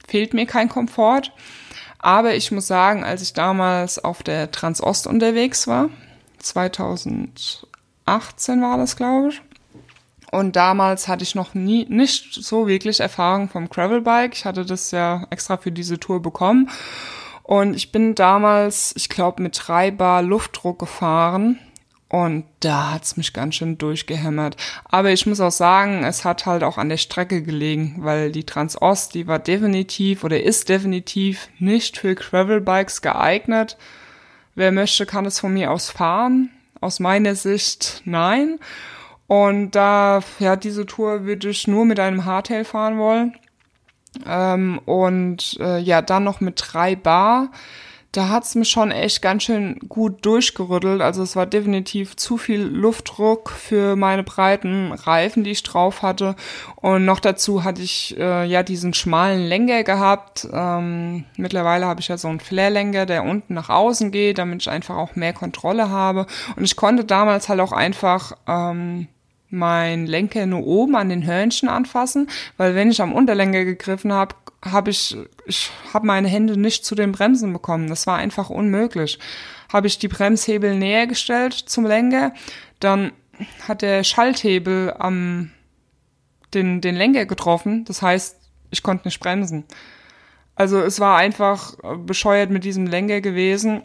fehlt 0.08 0.34
mir 0.34 0.46
kein 0.46 0.70
Komfort. 0.70 1.32
Aber 2.00 2.36
ich 2.36 2.52
muss 2.52 2.68
sagen, 2.68 3.06
als 3.06 3.22
ich 3.22 3.32
damals 3.32 4.04
auf 4.04 4.24
der 4.24 4.52
Transost 4.52 5.08
unterwegs 5.08 5.68
war, 5.68 5.90
2018 6.40 8.62
war 8.62 8.78
das, 8.78 8.98
glaube 8.98 9.30
ich, 9.30 9.42
und 10.34 10.56
damals 10.56 11.08
hatte 11.08 11.22
ich 11.22 11.36
noch 11.36 11.54
nie, 11.54 11.86
nicht 11.90 12.34
so 12.34 12.68
wirklich 12.68 13.00
Erfahrung 13.00 13.50
vom 13.50 13.70
Gravelbike. 13.70 14.34
Ich 14.34 14.46
hatte 14.46 14.66
das 14.66 14.90
ja 14.90 15.28
extra 15.30 15.58
für 15.58 15.72
diese 15.72 16.00
Tour 16.00 16.24
bekommen. 16.24 16.72
Und 17.44 17.76
ich 17.76 17.92
bin 17.92 18.16
damals, 18.16 18.96
ich 18.98 19.10
glaube, 19.10 19.44
mit 19.44 19.62
drei 19.64 19.92
Bar 19.92 20.24
Luftdruck 20.24 20.80
gefahren. 20.80 21.60
Und 22.10 22.46
da 22.62 22.94
hat's 22.94 23.16
mich 23.16 23.34
ganz 23.34 23.54
schön 23.54 23.78
durchgehämmert. 23.78 24.58
Aber 24.86 25.12
ich 25.12 25.28
muss 25.28 25.40
auch 25.40 25.52
sagen, 25.52 26.04
es 26.04 26.26
hat 26.26 26.48
halt 26.48 26.64
auch 26.64 26.80
an 26.80 26.90
der 26.90 26.98
Strecke 26.98 27.44
gelegen, 27.44 27.98
weil 28.00 28.32
die 28.32 28.44
Transost, 28.44 29.14
die 29.14 29.28
war 29.28 29.38
definitiv 29.38 30.24
oder 30.24 30.42
ist 30.42 30.68
definitiv 30.68 31.48
nicht 31.60 32.00
für 32.00 32.16
Gravelbikes 32.16 33.04
geeignet. 33.04 33.78
Wer 34.56 34.72
möchte, 34.72 35.06
kann 35.06 35.28
es 35.28 35.40
von 35.40 35.54
mir 35.54 35.70
aus 35.70 35.92
fahren. 35.92 36.50
Aus 36.82 37.00
meiner 37.00 37.36
Sicht 37.36 38.02
nein. 38.06 38.58
Und 39.28 39.72
da, 39.72 40.22
ja, 40.40 40.56
diese 40.56 40.86
Tour 40.86 41.26
würde 41.26 41.50
ich 41.50 41.68
nur 41.68 41.86
mit 41.86 42.00
einem 42.00 42.26
Hardtail 42.26 42.66
fahren 42.66 42.98
wollen. 42.98 43.34
Ähm, 44.28 44.80
und 44.86 45.58
äh, 45.60 45.80
ja, 45.80 46.02
dann 46.02 46.24
noch 46.24 46.40
mit 46.40 46.62
drei 46.66 46.96
Bar. 46.96 47.50
Da 48.14 48.30
hat's 48.30 48.54
mich 48.54 48.70
schon 48.70 48.92
echt 48.92 49.24
ganz 49.24 49.42
schön 49.42 49.80
gut 49.90 50.24
durchgerüttelt. 50.24 51.02
Also 51.02 51.24
es 51.24 51.36
war 51.36 51.48
definitiv 51.48 52.16
zu 52.16 52.38
viel 52.38 52.62
Luftdruck 52.62 53.50
für 53.50 53.96
meine 53.96 54.22
breiten 54.22 54.92
Reifen, 54.92 55.44
die 55.44 55.50
ich 55.50 55.64
drauf 55.64 56.04
hatte. 56.04 56.36
Und 56.76 57.06
noch 57.06 57.20
dazu 57.20 57.64
hatte 57.64 57.82
ich 57.82 58.16
äh, 58.20 58.46
ja 58.46 58.62
diesen 58.62 58.94
schmalen 58.94 59.48
Lenker 59.48 59.84
gehabt. 59.84 60.48
Ähm, 60.54 61.26
mittlerweile 61.38 61.88
habe 61.88 62.02
ich 62.02 62.08
ja 62.08 62.20
so 62.20 62.28
einen 62.28 62.40
Flair-Lenker, 62.40 63.08
der 63.08 63.24
unten 63.24 63.56
nach 63.56 63.70
außen 63.70 64.12
geht, 64.12 64.38
damit 64.38 64.62
ich 64.62 64.70
einfach 64.70 64.96
auch 64.96 65.16
mehr 65.16 65.34
Kontrolle 65.34 65.90
habe. 65.90 66.28
Und 66.56 66.66
ich 66.66 66.76
konnte 66.76 67.06
damals 67.06 67.50
halt 67.50 67.62
auch 67.62 67.72
einfach 67.72 68.34
ähm, 68.46 69.08
mein 69.50 70.06
Lenker 70.06 70.46
nur 70.46 70.68
oben 70.68 70.96
an 70.96 71.10
den 71.10 71.26
Hörnchen 71.26 71.70
anfassen, 71.70 72.30
weil 72.58 72.76
wenn 72.76 72.92
ich 72.92 73.02
am 73.02 73.14
Unterlenker 73.14 73.66
gegriffen 73.66 74.14
habe, 74.14 74.36
habe 74.64 74.92
ich, 74.92 75.16
ich 75.46 75.72
habe 75.94 76.08
meine 76.08 76.28
Hände 76.28 76.58
nicht 76.58 76.86
zu 76.86 76.96
den 76.96 77.12
Bremsen 77.12 77.52
bekommen. 77.54 77.88
Das 77.88 78.08
war 78.08 78.18
einfach 78.18 78.50
unmöglich. 78.50 79.20
Habe 79.72 79.88
ich 79.88 80.00
die 80.00 80.08
Bremshebel 80.08 80.76
näher 80.76 81.08
gestellt 81.08 81.54
zum 81.54 81.86
Lenker, 81.86 82.34
dann 82.80 83.12
hat 83.68 83.82
der 83.82 84.04
Schalthebel 84.04 84.94
am 84.98 85.52
den, 86.54 86.82
den 86.82 86.96
Lenker 86.96 87.26
getroffen. 87.26 87.84
Das 87.86 88.02
heißt, 88.02 88.38
ich 88.70 88.84
konnte 88.84 89.08
nicht 89.08 89.20
bremsen. 89.20 89.66
Also 90.56 90.80
es 90.82 91.00
war 91.00 91.18
einfach 91.18 91.74
bescheuert 92.06 92.52
mit 92.52 92.64
diesem 92.64 92.86
Lenker 92.86 93.22
gewesen. 93.22 93.82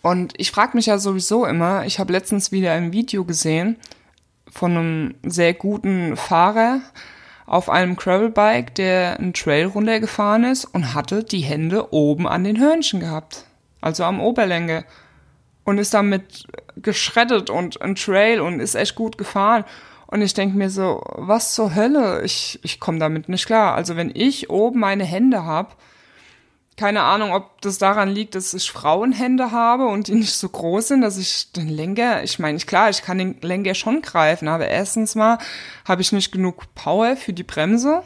Und 0.00 0.32
ich 0.38 0.50
frage 0.50 0.76
mich 0.76 0.86
ja 0.86 0.98
sowieso 0.98 1.44
immer, 1.44 1.84
ich 1.84 1.98
habe 1.98 2.12
letztens 2.12 2.50
wieder 2.50 2.72
ein 2.72 2.92
Video 2.92 3.24
gesehen, 3.24 3.76
von 4.50 4.76
einem 4.76 5.14
sehr 5.22 5.54
guten 5.54 6.16
Fahrer 6.16 6.80
auf 7.46 7.68
einem 7.68 7.96
Gravelbike, 7.96 8.74
der 8.74 9.18
einen 9.18 9.34
Trail 9.34 9.66
runtergefahren 9.66 10.44
ist 10.44 10.64
und 10.64 10.94
hatte 10.94 11.24
die 11.24 11.40
Hände 11.40 11.92
oben 11.92 12.26
an 12.28 12.44
den 12.44 12.58
Hörnchen 12.58 13.00
gehabt. 13.00 13.44
Also 13.80 14.04
am 14.04 14.20
Oberlänge. 14.20 14.84
Und 15.64 15.78
ist 15.78 15.94
damit 15.94 16.46
geschreddet 16.76 17.50
und 17.50 17.80
ein 17.82 17.94
Trail 17.94 18.40
und 18.40 18.60
ist 18.60 18.74
echt 18.74 18.94
gut 18.94 19.16
gefahren. 19.16 19.64
Und 20.06 20.20
ich 20.22 20.34
denke 20.34 20.56
mir 20.56 20.70
so, 20.70 21.02
was 21.14 21.54
zur 21.54 21.74
Hölle? 21.74 22.22
Ich, 22.22 22.58
ich 22.62 22.80
komme 22.80 22.98
damit 22.98 23.28
nicht 23.28 23.46
klar. 23.46 23.74
Also 23.74 23.96
wenn 23.96 24.10
ich 24.14 24.50
oben 24.50 24.80
meine 24.80 25.04
Hände 25.04 25.44
hab, 25.44 25.76
keine 26.76 27.02
Ahnung, 27.02 27.32
ob 27.32 27.60
das 27.60 27.78
daran 27.78 28.08
liegt, 28.08 28.34
dass 28.34 28.54
ich 28.54 28.70
Frauenhände 28.70 29.50
habe 29.50 29.86
und 29.86 30.08
die 30.08 30.14
nicht 30.14 30.34
so 30.34 30.48
groß 30.48 30.88
sind, 30.88 31.02
dass 31.02 31.18
ich 31.18 31.52
den 31.52 31.68
Lenker, 31.68 32.22
ich 32.22 32.38
meine, 32.38 32.58
klar, 32.58 32.88
ich 32.90 33.02
kann 33.02 33.18
den 33.18 33.36
Lenker 33.42 33.74
schon 33.74 34.02
greifen, 34.02 34.48
aber 34.48 34.68
erstens 34.68 35.14
mal 35.14 35.38
habe 35.86 36.02
ich 36.02 36.12
nicht 36.12 36.32
genug 36.32 36.74
Power 36.74 37.16
für 37.16 37.32
die 37.32 37.42
Bremse. 37.42 38.02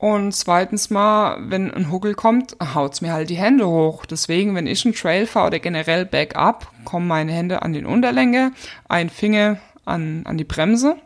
Und 0.00 0.32
zweitens 0.32 0.88
mal, 0.88 1.36
wenn 1.50 1.70
ein 1.70 1.90
Huckel 1.90 2.14
kommt, 2.14 2.56
haut's 2.74 3.02
mir 3.02 3.12
halt 3.12 3.28
die 3.28 3.36
Hände 3.36 3.68
hoch. 3.68 4.06
Deswegen, 4.06 4.54
wenn 4.54 4.66
ich 4.66 4.84
einen 4.86 4.94
Trail 4.94 5.26
fahre 5.26 5.48
oder 5.48 5.58
generell 5.58 6.06
Backup, 6.06 6.72
kommen 6.86 7.06
meine 7.06 7.32
Hände 7.32 7.60
an 7.60 7.74
den 7.74 7.84
Unterlänge, 7.84 8.52
ein 8.88 9.10
Finger 9.10 9.58
an, 9.84 10.22
an 10.24 10.38
die 10.38 10.44
Bremse, 10.44 10.96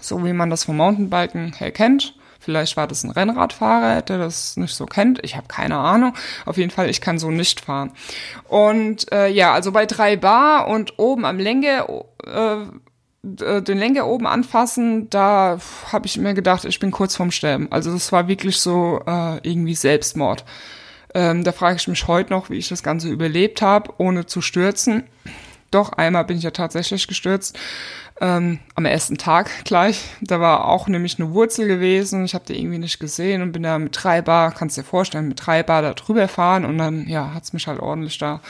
so 0.00 0.24
wie 0.24 0.32
man 0.32 0.48
das 0.48 0.64
vom 0.64 0.78
Mountainbiken 0.78 1.52
her 1.52 1.72
kennt. 1.72 2.14
Vielleicht 2.46 2.76
war 2.76 2.86
das 2.86 3.02
ein 3.02 3.10
Rennradfahrer, 3.10 4.02
der 4.02 4.18
das 4.18 4.56
nicht 4.56 4.72
so 4.72 4.86
kennt. 4.86 5.18
Ich 5.24 5.34
habe 5.34 5.48
keine 5.48 5.78
Ahnung. 5.78 6.14
Auf 6.44 6.58
jeden 6.58 6.70
Fall, 6.70 6.88
ich 6.88 7.00
kann 7.00 7.18
so 7.18 7.32
nicht 7.32 7.60
fahren. 7.60 7.90
Und 8.44 9.10
äh, 9.10 9.26
ja, 9.26 9.52
also 9.52 9.72
bei 9.72 9.84
drei 9.84 10.14
Bar 10.14 10.68
und 10.68 10.96
oben 10.96 11.24
am 11.24 11.40
Lenker, 11.40 12.04
äh, 12.24 13.62
den 13.62 13.78
Lenker 13.78 14.06
oben 14.06 14.28
anfassen, 14.28 15.10
da 15.10 15.58
habe 15.90 16.06
ich 16.06 16.18
mir 16.18 16.34
gedacht, 16.34 16.64
ich 16.64 16.78
bin 16.78 16.92
kurz 16.92 17.16
vorm 17.16 17.32
Sterben. 17.32 17.66
Also 17.72 17.92
das 17.92 18.12
war 18.12 18.28
wirklich 18.28 18.58
so 18.58 19.00
äh, 19.04 19.38
irgendwie 19.38 19.74
Selbstmord. 19.74 20.44
Ähm, 21.14 21.42
da 21.42 21.50
frage 21.50 21.78
ich 21.78 21.88
mich 21.88 22.06
heute 22.06 22.32
noch, 22.32 22.48
wie 22.48 22.58
ich 22.58 22.68
das 22.68 22.84
Ganze 22.84 23.08
überlebt 23.08 23.60
habe, 23.60 23.92
ohne 23.98 24.26
zu 24.26 24.40
stürzen. 24.40 25.02
Doch, 25.72 25.94
einmal 25.94 26.24
bin 26.24 26.38
ich 26.38 26.44
ja 26.44 26.52
tatsächlich 26.52 27.08
gestürzt 27.08 27.58
ähm, 28.20 28.58
am 28.74 28.84
ersten 28.84 29.18
Tag 29.18 29.50
gleich. 29.64 30.04
Da 30.20 30.40
war 30.40 30.66
auch 30.66 30.88
nämlich 30.88 31.18
eine 31.18 31.32
Wurzel 31.32 31.68
gewesen. 31.68 32.24
Ich 32.24 32.34
habe 32.34 32.44
die 32.46 32.58
irgendwie 32.58 32.78
nicht 32.78 32.98
gesehen 32.98 33.42
und 33.42 33.52
bin 33.52 33.62
da 33.62 33.78
mit 33.78 33.96
drei 34.02 34.22
Bar, 34.22 34.52
kannst 34.52 34.76
dir 34.76 34.84
vorstellen, 34.84 35.28
mit 35.28 35.44
drei 35.44 35.62
Bar 35.62 35.82
da 35.82 35.94
drüber 35.94 36.28
fahren 36.28 36.64
und 36.64 36.78
dann, 36.78 37.06
ja, 37.08 37.32
hat's 37.34 37.52
mich 37.52 37.66
halt 37.66 37.80
ordentlich 37.80 38.18
da 38.18 38.40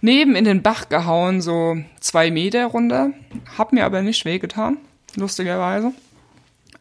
neben 0.00 0.36
in 0.36 0.44
den 0.44 0.62
Bach 0.62 0.88
gehauen, 0.88 1.40
so 1.40 1.76
zwei 2.00 2.30
Meter 2.30 2.66
runter. 2.66 3.10
Hab 3.58 3.72
mir 3.72 3.84
aber 3.84 4.02
nicht 4.02 4.24
wehgetan, 4.24 4.78
lustigerweise. 5.16 5.92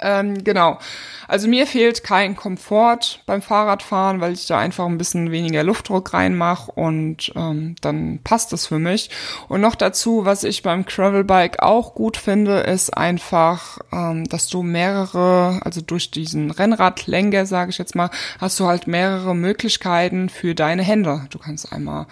Ähm, 0.01 0.43
genau. 0.43 0.79
Also 1.27 1.47
mir 1.47 1.67
fehlt 1.67 2.03
kein 2.03 2.35
Komfort 2.35 3.21
beim 3.25 3.41
Fahrradfahren, 3.41 4.21
weil 4.21 4.33
ich 4.33 4.47
da 4.47 4.57
einfach 4.57 4.85
ein 4.85 4.97
bisschen 4.97 5.31
weniger 5.31 5.63
Luftdruck 5.63 6.13
reinmache 6.13 6.71
und 6.71 7.31
ähm, 7.35 7.75
dann 7.81 8.19
passt 8.23 8.53
es 8.53 8.65
für 8.65 8.79
mich. 8.79 9.09
Und 9.47 9.61
noch 9.61 9.75
dazu, 9.75 10.25
was 10.25 10.43
ich 10.43 10.63
beim 10.63 10.85
Gravelbike 10.85 11.61
auch 11.61 11.93
gut 11.93 12.17
finde, 12.17 12.59
ist 12.61 12.95
einfach, 12.95 13.79
ähm, 13.91 14.27
dass 14.27 14.47
du 14.47 14.63
mehrere, 14.63 15.59
also 15.63 15.81
durch 15.81 16.11
diesen 16.11 16.49
Rennradlenker, 16.49 17.45
sage 17.45 17.71
ich 17.71 17.77
jetzt 17.77 17.95
mal, 17.95 18.09
hast 18.39 18.59
du 18.59 18.65
halt 18.65 18.87
mehrere 18.87 19.35
Möglichkeiten 19.35 20.29
für 20.29 20.55
deine 20.55 20.83
Hände. 20.83 21.27
Du 21.29 21.39
kannst 21.39 21.71
einmal 21.73 22.07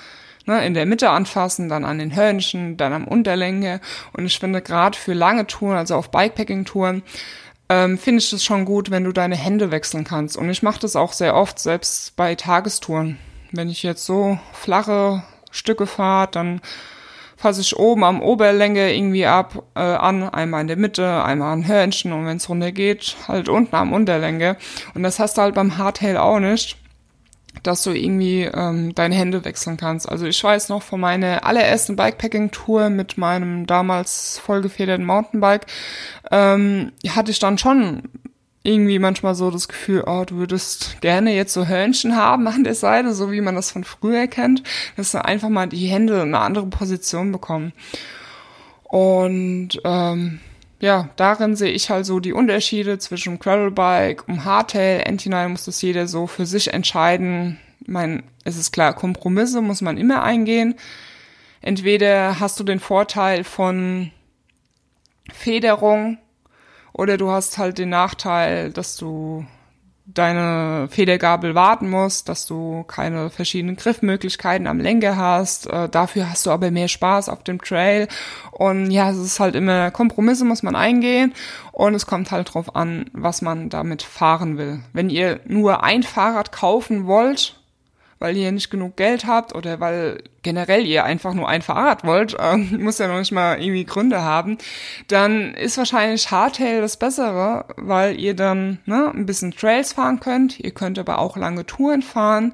ne, 0.47 0.65
in 0.65 0.73
der 0.73 0.85
Mitte 0.85 1.09
anfassen, 1.09 1.69
dann 1.69 1.85
an 1.85 1.99
den 1.99 2.15
Hörnchen, 2.15 2.77
dann 2.77 2.93
am 2.93 3.07
Unterlänge. 3.07 3.81
Und 4.13 4.25
ich 4.25 4.39
finde 4.39 4.61
gerade 4.61 4.97
für 4.97 5.13
lange 5.13 5.45
Touren, 5.45 5.77
also 5.77 5.95
auf 5.95 6.09
Bikepacking-Touren, 6.09 7.03
ähm, 7.69 7.97
finde 7.97 8.19
ich 8.19 8.31
es 8.31 8.43
schon 8.43 8.65
gut, 8.65 8.91
wenn 8.91 9.03
du 9.03 9.11
deine 9.11 9.35
Hände 9.35 9.71
wechseln 9.71 10.03
kannst. 10.03 10.37
Und 10.37 10.49
ich 10.49 10.63
mache 10.63 10.79
das 10.79 10.95
auch 10.95 11.13
sehr 11.13 11.35
oft, 11.35 11.59
selbst 11.59 12.15
bei 12.15 12.35
Tagestouren. 12.35 13.17
Wenn 13.51 13.69
ich 13.69 13.83
jetzt 13.83 14.05
so 14.05 14.39
flache 14.53 15.23
Stücke 15.51 15.87
fahre, 15.87 16.29
dann 16.31 16.61
fasse 17.37 17.61
ich 17.61 17.77
oben 17.77 18.03
am 18.03 18.21
Oberlänge 18.21 18.93
irgendwie 18.93 19.25
ab 19.25 19.63
äh, 19.75 19.79
an, 19.79 20.27
einmal 20.27 20.61
in 20.61 20.67
der 20.67 20.77
Mitte, 20.77 21.23
einmal 21.23 21.53
an 21.53 21.67
Hörnchen 21.67 22.11
und 22.11 22.25
wenn 22.25 22.37
es 22.37 22.49
runter 22.49 22.71
geht, 22.71 23.15
halt 23.27 23.47
unten 23.47 23.75
am 23.75 23.93
Unterlänge. 23.93 24.57
Und 24.95 25.03
das 25.03 25.19
hast 25.19 25.37
du 25.37 25.43
halt 25.43 25.55
beim 25.55 25.77
Hardtail 25.77 26.17
auch 26.17 26.39
nicht 26.39 26.77
dass 27.63 27.83
du 27.83 27.91
irgendwie 27.91 28.43
ähm, 28.43 28.93
deine 28.95 29.15
Hände 29.15 29.45
wechseln 29.45 29.77
kannst. 29.77 30.07
Also 30.09 30.25
ich 30.25 30.43
weiß 30.43 30.69
noch 30.69 30.83
von 30.83 30.99
meiner 30.99 31.45
allerersten 31.45 31.95
Bikepacking-Tour 31.95 32.89
mit 32.89 33.17
meinem 33.17 33.65
damals 33.65 34.39
vollgefederten 34.39 35.05
Mountainbike, 35.05 35.67
ähm, 36.31 36.91
hatte 37.09 37.31
ich 37.31 37.39
dann 37.39 37.57
schon 37.57 38.03
irgendwie 38.63 38.99
manchmal 38.99 39.33
so 39.33 39.49
das 39.49 39.69
Gefühl, 39.69 40.03
oh, 40.05 40.25
du 40.25 40.35
würdest 40.35 40.99
gerne 40.99 41.33
jetzt 41.33 41.53
so 41.53 41.67
Hörnchen 41.67 42.17
haben 42.17 42.47
an 42.47 42.65
der 42.65 42.75
Seite, 42.75 43.13
so 43.13 43.31
wie 43.31 43.39
man 43.39 43.55
das 43.55 43.71
von 43.71 43.85
früher 43.85 44.27
kennt, 44.27 44.61
dass 44.97 45.13
du 45.13 45.23
einfach 45.23 45.47
mal 45.47 45.67
die 45.67 45.87
Hände 45.87 46.15
in 46.15 46.35
eine 46.35 46.39
andere 46.39 46.67
Position 46.67 47.31
bekommen. 47.31 47.71
Und 48.83 49.79
ähm, 49.85 50.41
ja, 50.79 51.09
darin 51.15 51.55
sehe 51.55 51.71
ich 51.71 51.89
halt 51.89 52.05
so 52.05 52.19
die 52.19 52.33
Unterschiede 52.33 52.99
zwischen 52.99 53.39
Gravelbike 53.39 54.27
und 54.27 54.45
Hardtail. 54.45 55.03
Anti-9 55.07 55.49
muss 55.49 55.65
das 55.65 55.81
jeder 55.81 56.07
so 56.07 56.27
für 56.27 56.45
sich 56.45 56.73
entscheiden. 56.73 57.59
Ich 57.81 57.87
meine, 57.87 58.23
es 58.43 58.57
ist 58.57 58.71
klar, 58.71 58.93
Kompromisse 58.93 59.61
muss 59.61 59.81
man 59.81 59.97
immer 59.97 60.21
eingehen. 60.21 60.75
Entweder 61.61 62.39
hast 62.39 62.59
du 62.59 62.63
den 62.63 62.79
Vorteil 62.79 63.43
von 63.43 64.11
Federung 65.33 66.19
oder 66.93 67.17
du 67.17 67.31
hast 67.31 67.57
halt 67.57 67.79
den 67.79 67.89
Nachteil, 67.89 68.71
dass 68.71 68.97
du 68.97 69.45
deine 70.07 70.87
Federgabel 70.89 71.53
warten 71.53 71.89
musst, 71.89 72.29
dass 72.29 72.45
du 72.45 72.83
keine 72.83 73.29
verschiedenen 73.29 73.75
Griffmöglichkeiten 73.75 74.65
am 74.65 74.79
Lenker 74.79 75.17
hast. 75.17 75.67
Äh, 75.67 75.89
dafür 75.89 76.29
hast 76.29 76.45
du 76.45 76.51
aber 76.51 76.71
mehr 76.71 76.87
Spaß 76.87 77.27
auf 77.27 77.43
dem 77.43 77.61
Trail. 77.61 78.07
Und 78.51 78.89
ja, 78.89 79.09
es 79.11 79.17
ist 79.17 79.39
halt 79.39 79.55
immer 79.55 79.91
Kompromisse 79.91 80.45
muss 80.45 80.63
man 80.63 80.75
eingehen 80.75 81.33
und 81.73 81.93
es 81.93 82.05
kommt 82.05 82.31
halt 82.31 82.53
drauf 82.53 82.75
an, 82.75 83.09
was 83.13 83.41
man 83.41 83.69
damit 83.69 84.01
fahren 84.01 84.57
will. 84.57 84.79
Wenn 84.93 85.09
ihr 85.09 85.41
nur 85.45 85.83
ein 85.83 86.03
Fahrrad 86.03 86.51
kaufen 86.51 87.05
wollt, 87.05 87.56
weil 88.19 88.37
ihr 88.37 88.51
nicht 88.51 88.69
genug 88.69 88.97
Geld 88.97 89.25
habt 89.25 89.53
oder 89.53 89.79
weil 89.79 90.23
generell 90.43 90.85
ihr 90.85 91.03
einfach 91.03 91.33
nur 91.33 91.47
ein 91.47 91.61
Fahrrad 91.61 92.03
wollt, 92.03 92.35
äh, 92.39 92.57
muss 92.77 92.97
ja 92.97 93.07
noch 93.07 93.19
nicht 93.19 93.31
mal 93.31 93.61
irgendwie 93.61 93.85
Gründe 93.85 94.21
haben, 94.21 94.57
dann 95.07 95.53
ist 95.53 95.77
wahrscheinlich 95.77 96.31
Hardtail 96.31 96.81
das 96.81 96.97
Bessere, 96.97 97.65
weil 97.75 98.19
ihr 98.19 98.35
dann 98.35 98.79
ne, 98.85 99.11
ein 99.13 99.25
bisschen 99.25 99.51
Trails 99.51 99.93
fahren 99.93 100.19
könnt. 100.19 100.59
Ihr 100.59 100.71
könnt 100.71 100.99
aber 100.99 101.19
auch 101.19 101.37
lange 101.37 101.65
Touren 101.65 102.01
fahren 102.01 102.53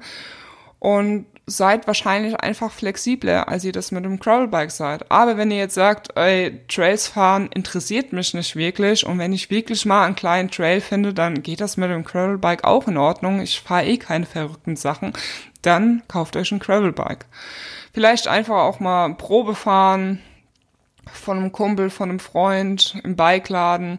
und 0.78 1.26
seid 1.46 1.86
wahrscheinlich 1.86 2.40
einfach 2.40 2.72
flexibler, 2.72 3.48
als 3.48 3.64
ihr 3.64 3.72
das 3.72 3.92
mit 3.92 4.04
dem 4.04 4.18
Gravelbike 4.18 4.70
seid. 4.70 5.10
Aber 5.10 5.36
wenn 5.36 5.50
ihr 5.50 5.58
jetzt 5.58 5.74
sagt, 5.74 6.16
ey, 6.16 6.60
Trails 6.68 7.08
fahren 7.08 7.50
interessiert 7.52 8.12
mich 8.12 8.32
nicht 8.32 8.56
wirklich 8.56 9.04
und 9.04 9.18
wenn 9.18 9.32
ich 9.32 9.50
wirklich 9.50 9.84
mal 9.84 10.06
einen 10.06 10.16
kleinen 10.16 10.50
Trail 10.50 10.80
finde, 10.80 11.12
dann 11.12 11.42
geht 11.42 11.60
das 11.60 11.76
mit 11.76 11.90
dem 11.90 12.04
Gravelbike 12.04 12.64
auch 12.64 12.88
in 12.88 12.96
Ordnung. 12.96 13.40
Ich 13.40 13.60
fahre 13.60 13.84
eh 13.84 13.98
keine 13.98 14.26
verrückten 14.26 14.76
Sachen 14.76 15.12
dann 15.64 16.02
kauft 16.08 16.36
euch 16.36 16.52
ein 16.52 16.58
Gravelbike. 16.58 17.26
Vielleicht 17.92 18.28
einfach 18.28 18.56
auch 18.56 18.80
mal 18.80 19.14
Probe 19.14 19.54
fahren 19.54 20.20
von 21.10 21.38
einem 21.38 21.52
Kumpel, 21.52 21.90
von 21.90 22.10
einem 22.10 22.20
Freund 22.20 23.00
im 23.04 23.16
Bikeladen. 23.16 23.98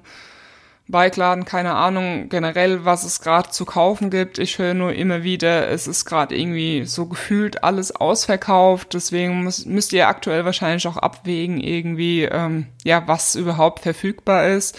Bikeladen, 0.87 1.45
keine 1.45 1.73
Ahnung 1.73 2.29
generell, 2.29 2.85
was 2.85 3.03
es 3.03 3.19
gerade 3.19 3.49
zu 3.49 3.65
kaufen 3.65 4.11
gibt. 4.11 4.37
Ich 4.37 4.59
höre 4.59 4.75
nur 4.75 4.93
immer 4.93 5.23
wieder, 5.23 5.67
es 5.69 5.87
ist 5.87 6.05
gerade 6.05 6.37
irgendwie 6.37 6.85
so 6.85 7.07
gefühlt 7.07 7.63
alles 7.63 7.91
ausverkauft. 7.91 8.93
Deswegen 8.93 9.43
muss, 9.43 9.65
müsst 9.65 9.93
ihr 9.93 10.07
aktuell 10.07 10.45
wahrscheinlich 10.45 10.87
auch 10.87 10.97
abwägen, 10.97 11.59
irgendwie, 11.59 12.23
ähm, 12.23 12.67
ja, 12.83 13.07
was 13.07 13.35
überhaupt 13.35 13.79
verfügbar 13.79 14.47
ist. 14.47 14.77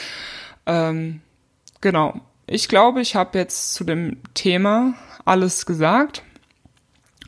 Ähm, 0.67 1.23
genau. 1.81 2.21
Ich 2.47 2.69
glaube, 2.69 3.01
ich 3.01 3.17
habe 3.17 3.39
jetzt 3.39 3.75
zu 3.75 3.83
dem 3.83 4.19
Thema 4.35 4.95
alles 5.25 5.67
gesagt. 5.67 6.23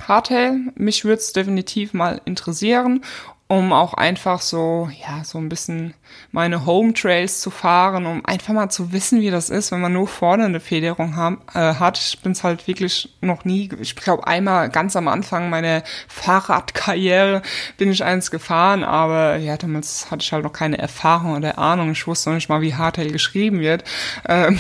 Hardtail. 0.06 0.72
Mich 0.76 1.04
würde 1.04 1.18
es 1.18 1.32
definitiv 1.32 1.92
mal 1.94 2.20
interessieren, 2.24 3.04
um 3.50 3.72
auch 3.72 3.94
einfach 3.94 4.42
so, 4.42 4.90
ja, 5.00 5.24
so 5.24 5.38
ein 5.38 5.48
bisschen 5.48 5.94
meine 6.32 6.66
Home 6.66 6.92
Trails 6.92 7.40
zu 7.40 7.50
fahren, 7.50 8.04
um 8.04 8.24
einfach 8.26 8.52
mal 8.52 8.68
zu 8.68 8.92
wissen, 8.92 9.22
wie 9.22 9.30
das 9.30 9.48
ist, 9.48 9.72
wenn 9.72 9.80
man 9.80 9.94
nur 9.94 10.06
vorne 10.06 10.44
eine 10.44 10.60
Federung 10.60 11.16
haben, 11.16 11.40
äh, 11.54 11.74
hat. 11.74 11.98
Ich 11.98 12.20
bin 12.20 12.32
es 12.32 12.44
halt 12.44 12.66
wirklich 12.68 13.16
noch 13.22 13.46
nie, 13.46 13.70
ich 13.80 13.96
glaube 13.96 14.26
einmal 14.26 14.68
ganz 14.68 14.96
am 14.96 15.08
Anfang 15.08 15.48
meiner 15.48 15.82
Fahrradkarriere 16.08 17.40
bin 17.78 17.90
ich 17.90 18.04
eins 18.04 18.30
gefahren, 18.30 18.84
aber 18.84 19.36
ja, 19.36 19.56
damals 19.56 20.10
hatte 20.10 20.22
ich 20.22 20.32
halt 20.32 20.44
noch 20.44 20.52
keine 20.52 20.76
Erfahrung 20.76 21.34
oder 21.34 21.56
Ahnung. 21.56 21.92
Ich 21.92 22.06
wusste 22.06 22.28
noch 22.28 22.34
nicht 22.34 22.50
mal, 22.50 22.60
wie 22.60 22.74
Hardtail 22.74 23.10
geschrieben 23.10 23.60
wird. 23.60 23.82
Ähm, 24.28 24.58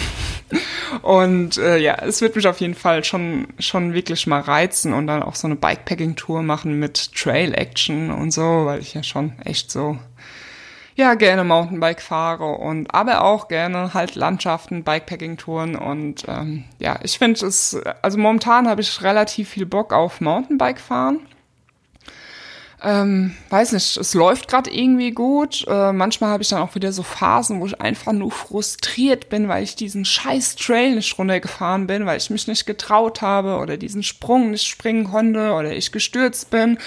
und 1.02 1.58
äh, 1.58 1.76
ja, 1.76 1.96
es 1.96 2.22
wird 2.22 2.36
mich 2.36 2.46
auf 2.46 2.60
jeden 2.60 2.74
Fall 2.74 3.04
schon, 3.04 3.48
schon 3.58 3.92
wirklich 3.92 4.26
mal 4.26 4.40
reizen 4.40 4.94
und 4.94 5.06
dann 5.06 5.22
auch 5.22 5.34
so 5.34 5.46
eine 5.46 5.56
Bikepacking-Tour 5.56 6.42
machen 6.42 6.78
mit 6.78 7.12
Trail-Action 7.14 8.10
und 8.10 8.30
so, 8.30 8.64
weil 8.64 8.77
ich 8.78 8.94
ja 8.94 9.02
schon 9.02 9.38
echt 9.44 9.70
so 9.70 9.98
ja 10.98 11.14
gerne 11.14 11.44
Mountainbike 11.44 12.02
fahre 12.02 12.44
und 12.44 12.92
aber 12.92 13.22
auch 13.22 13.46
gerne 13.46 13.94
halt 13.94 14.16
Landschaften, 14.16 14.82
Bikepacking-Touren 14.82 15.76
und 15.76 16.24
ähm, 16.26 16.64
ja, 16.80 16.98
ich 17.02 17.18
finde 17.18 17.46
es, 17.46 17.78
also 18.02 18.18
momentan 18.18 18.68
habe 18.68 18.80
ich 18.80 19.02
relativ 19.02 19.50
viel 19.50 19.64
Bock 19.64 19.92
auf 19.92 20.20
Mountainbike 20.20 20.80
fahren. 20.80 21.20
Ähm, 22.80 23.34
weiß 23.50 23.72
nicht, 23.72 23.96
es 23.96 24.14
läuft 24.14 24.48
gerade 24.48 24.70
irgendwie 24.70 25.10
gut. 25.10 25.64
Äh, 25.66 25.92
manchmal 25.92 26.30
habe 26.30 26.42
ich 26.42 26.48
dann 26.48 26.62
auch 26.62 26.76
wieder 26.76 26.92
so 26.92 27.02
Phasen, 27.02 27.60
wo 27.60 27.66
ich 27.66 27.80
einfach 27.80 28.12
nur 28.12 28.30
frustriert 28.30 29.28
bin, 29.28 29.48
weil 29.48 29.64
ich 29.64 29.74
diesen 29.74 30.04
scheiß 30.04 30.54
Trail 30.56 30.94
nicht 30.94 31.18
runtergefahren 31.18 31.88
bin, 31.88 32.06
weil 32.06 32.18
ich 32.18 32.30
mich 32.30 32.46
nicht 32.46 32.66
getraut 32.66 33.20
habe 33.20 33.56
oder 33.56 33.76
diesen 33.76 34.04
Sprung 34.04 34.52
nicht 34.52 34.66
springen 34.66 35.04
konnte 35.04 35.52
oder 35.52 35.72
ich 35.72 35.90
gestürzt 35.90 36.50
bin. 36.50 36.78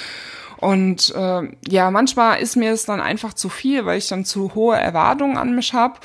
Und 0.61 1.13
äh, 1.15 1.49
ja, 1.67 1.91
manchmal 1.91 2.39
ist 2.39 2.55
mir 2.55 2.71
es 2.71 2.85
dann 2.85 3.01
einfach 3.01 3.33
zu 3.33 3.49
viel, 3.49 3.85
weil 3.85 3.97
ich 3.97 4.07
dann 4.07 4.25
zu 4.25 4.55
hohe 4.55 4.77
Erwartungen 4.77 5.37
an 5.37 5.55
mich 5.55 5.73
habe 5.73 5.99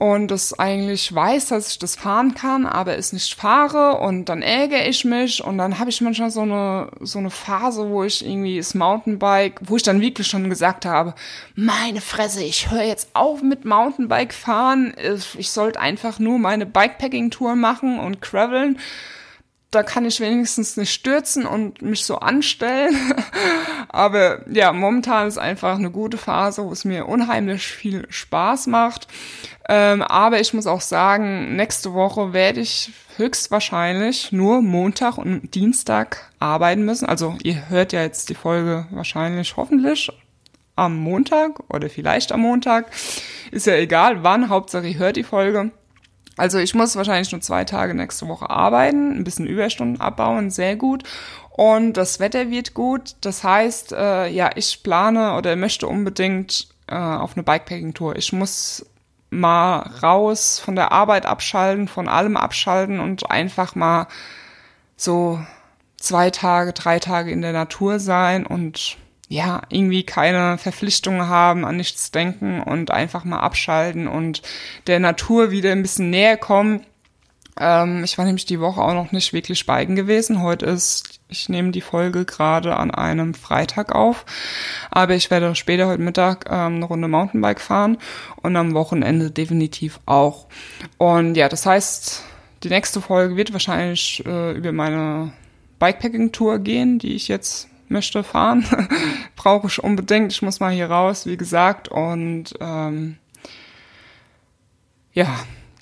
und 0.00 0.30
es 0.30 0.58
eigentlich 0.58 1.14
weiß, 1.14 1.48
dass 1.48 1.72
ich 1.72 1.78
das 1.78 1.94
fahren 1.94 2.34
kann, 2.34 2.64
aber 2.64 2.96
es 2.96 3.12
nicht 3.12 3.34
fahre 3.34 3.98
und 3.98 4.30
dann 4.30 4.40
ärgere 4.40 4.88
ich 4.88 5.04
mich 5.04 5.44
und 5.44 5.58
dann 5.58 5.78
habe 5.78 5.90
ich 5.90 6.00
manchmal 6.00 6.30
so 6.30 6.40
eine 6.40 6.88
so 7.00 7.18
eine 7.18 7.28
Phase, 7.28 7.90
wo 7.90 8.02
ich 8.02 8.24
irgendwie 8.24 8.56
das 8.56 8.74
Mountainbike, 8.74 9.60
wo 9.62 9.76
ich 9.76 9.82
dann 9.82 10.00
wirklich 10.00 10.26
schon 10.26 10.48
gesagt 10.48 10.86
habe, 10.86 11.14
meine 11.54 12.00
Fresse, 12.00 12.42
ich 12.42 12.70
höre 12.70 12.84
jetzt 12.84 13.10
auf 13.12 13.42
mit 13.42 13.66
Mountainbike 13.66 14.32
fahren, 14.32 14.94
ich 15.36 15.50
sollte 15.50 15.78
einfach 15.78 16.18
nur 16.18 16.38
meine 16.38 16.64
Bikepacking 16.64 17.30
Tour 17.30 17.54
machen 17.54 17.98
und 17.98 18.22
graveln 18.22 18.78
da 19.70 19.84
kann 19.84 20.04
ich 20.04 20.18
wenigstens 20.18 20.76
nicht 20.76 20.92
stürzen 20.92 21.46
und 21.46 21.80
mich 21.80 22.04
so 22.04 22.18
anstellen. 22.18 22.96
Aber 23.88 24.40
ja, 24.50 24.72
momentan 24.72 25.28
ist 25.28 25.38
einfach 25.38 25.76
eine 25.76 25.90
gute 25.90 26.18
Phase, 26.18 26.64
wo 26.64 26.72
es 26.72 26.84
mir 26.84 27.06
unheimlich 27.06 27.66
viel 27.66 28.06
Spaß 28.10 28.66
macht. 28.66 29.06
Ähm, 29.68 30.02
aber 30.02 30.40
ich 30.40 30.52
muss 30.52 30.66
auch 30.66 30.80
sagen, 30.80 31.54
nächste 31.54 31.92
Woche 31.92 32.32
werde 32.32 32.60
ich 32.60 32.90
höchstwahrscheinlich 33.16 34.32
nur 34.32 34.62
Montag 34.62 35.16
und 35.16 35.54
Dienstag 35.54 36.32
arbeiten 36.40 36.84
müssen. 36.84 37.06
Also 37.06 37.36
ihr 37.42 37.68
hört 37.68 37.92
ja 37.92 38.02
jetzt 38.02 38.30
die 38.30 38.34
Folge 38.34 38.86
wahrscheinlich 38.90 39.56
hoffentlich 39.56 40.10
am 40.74 40.96
Montag 40.96 41.60
oder 41.68 41.88
vielleicht 41.88 42.32
am 42.32 42.40
Montag. 42.40 42.90
Ist 43.52 43.66
ja 43.66 43.74
egal 43.74 44.24
wann, 44.24 44.48
Hauptsache 44.48 44.88
ihr 44.88 44.98
hört 44.98 45.16
die 45.16 45.22
Folge. 45.22 45.70
Also 46.40 46.58
ich 46.58 46.74
muss 46.74 46.96
wahrscheinlich 46.96 47.30
nur 47.32 47.42
zwei 47.42 47.64
Tage 47.64 47.92
nächste 47.94 48.26
Woche 48.26 48.48
arbeiten, 48.48 49.12
ein 49.12 49.24
bisschen 49.24 49.46
Überstunden 49.46 50.00
abbauen, 50.00 50.48
sehr 50.50 50.74
gut. 50.74 51.04
Und 51.50 51.92
das 51.98 52.18
Wetter 52.18 52.50
wird 52.50 52.72
gut. 52.72 53.16
Das 53.20 53.44
heißt, 53.44 53.92
äh, 53.92 54.28
ja, 54.28 54.50
ich 54.54 54.82
plane 54.82 55.34
oder 55.36 55.54
möchte 55.56 55.86
unbedingt 55.86 56.68
äh, 56.86 56.94
auf 56.94 57.34
eine 57.36 57.42
Bikepacking-Tour. 57.42 58.16
Ich 58.16 58.32
muss 58.32 58.86
mal 59.28 59.80
raus 60.02 60.58
von 60.58 60.76
der 60.76 60.92
Arbeit 60.92 61.26
abschalten, 61.26 61.88
von 61.88 62.08
allem 62.08 62.38
abschalten 62.38 63.00
und 63.00 63.30
einfach 63.30 63.74
mal 63.74 64.06
so 64.96 65.38
zwei 65.98 66.30
Tage, 66.30 66.72
drei 66.72 67.00
Tage 67.00 67.30
in 67.32 67.42
der 67.42 67.52
Natur 67.52 67.98
sein 67.98 68.46
und 68.46 68.96
ja, 69.30 69.62
irgendwie 69.68 70.02
keine 70.02 70.58
Verpflichtungen 70.58 71.28
haben, 71.28 71.64
an 71.64 71.76
nichts 71.76 72.10
denken 72.10 72.60
und 72.60 72.90
einfach 72.90 73.24
mal 73.24 73.38
abschalten 73.38 74.08
und 74.08 74.42
der 74.88 74.98
Natur 74.98 75.52
wieder 75.52 75.70
ein 75.70 75.82
bisschen 75.82 76.10
näher 76.10 76.36
kommen. 76.36 76.84
Ähm, 77.56 78.02
ich 78.02 78.18
war 78.18 78.24
nämlich 78.24 78.44
die 78.44 78.58
Woche 78.58 78.80
auch 78.80 78.92
noch 78.92 79.12
nicht 79.12 79.32
wirklich 79.32 79.60
Speigen 79.60 79.94
gewesen. 79.94 80.42
Heute 80.42 80.66
ist, 80.66 81.20
ich 81.28 81.48
nehme 81.48 81.70
die 81.70 81.80
Folge 81.80 82.24
gerade 82.24 82.74
an 82.76 82.90
einem 82.90 83.34
Freitag 83.34 83.94
auf, 83.94 84.26
aber 84.90 85.14
ich 85.14 85.30
werde 85.30 85.54
später 85.54 85.86
heute 85.86 86.02
Mittag 86.02 86.46
ähm, 86.50 86.76
eine 86.76 86.84
Runde 86.86 87.06
Mountainbike 87.06 87.60
fahren 87.60 87.98
und 88.42 88.56
am 88.56 88.74
Wochenende 88.74 89.30
definitiv 89.30 90.00
auch. 90.06 90.48
Und 90.98 91.36
ja, 91.36 91.48
das 91.48 91.66
heißt, 91.66 92.24
die 92.64 92.68
nächste 92.68 93.00
Folge 93.00 93.36
wird 93.36 93.52
wahrscheinlich 93.52 94.24
äh, 94.26 94.56
über 94.56 94.72
meine 94.72 95.32
Bikepacking-Tour 95.78 96.58
gehen, 96.58 96.98
die 96.98 97.14
ich 97.14 97.28
jetzt 97.28 97.68
möchte 97.90 98.22
fahren. 98.22 98.64
Brauche 99.36 99.66
ich 99.66 99.82
unbedingt. 99.82 100.32
Ich 100.32 100.42
muss 100.42 100.60
mal 100.60 100.72
hier 100.72 100.90
raus, 100.90 101.26
wie 101.26 101.36
gesagt. 101.36 101.88
Und 101.88 102.54
ähm, 102.60 103.16
ja, 105.12 105.28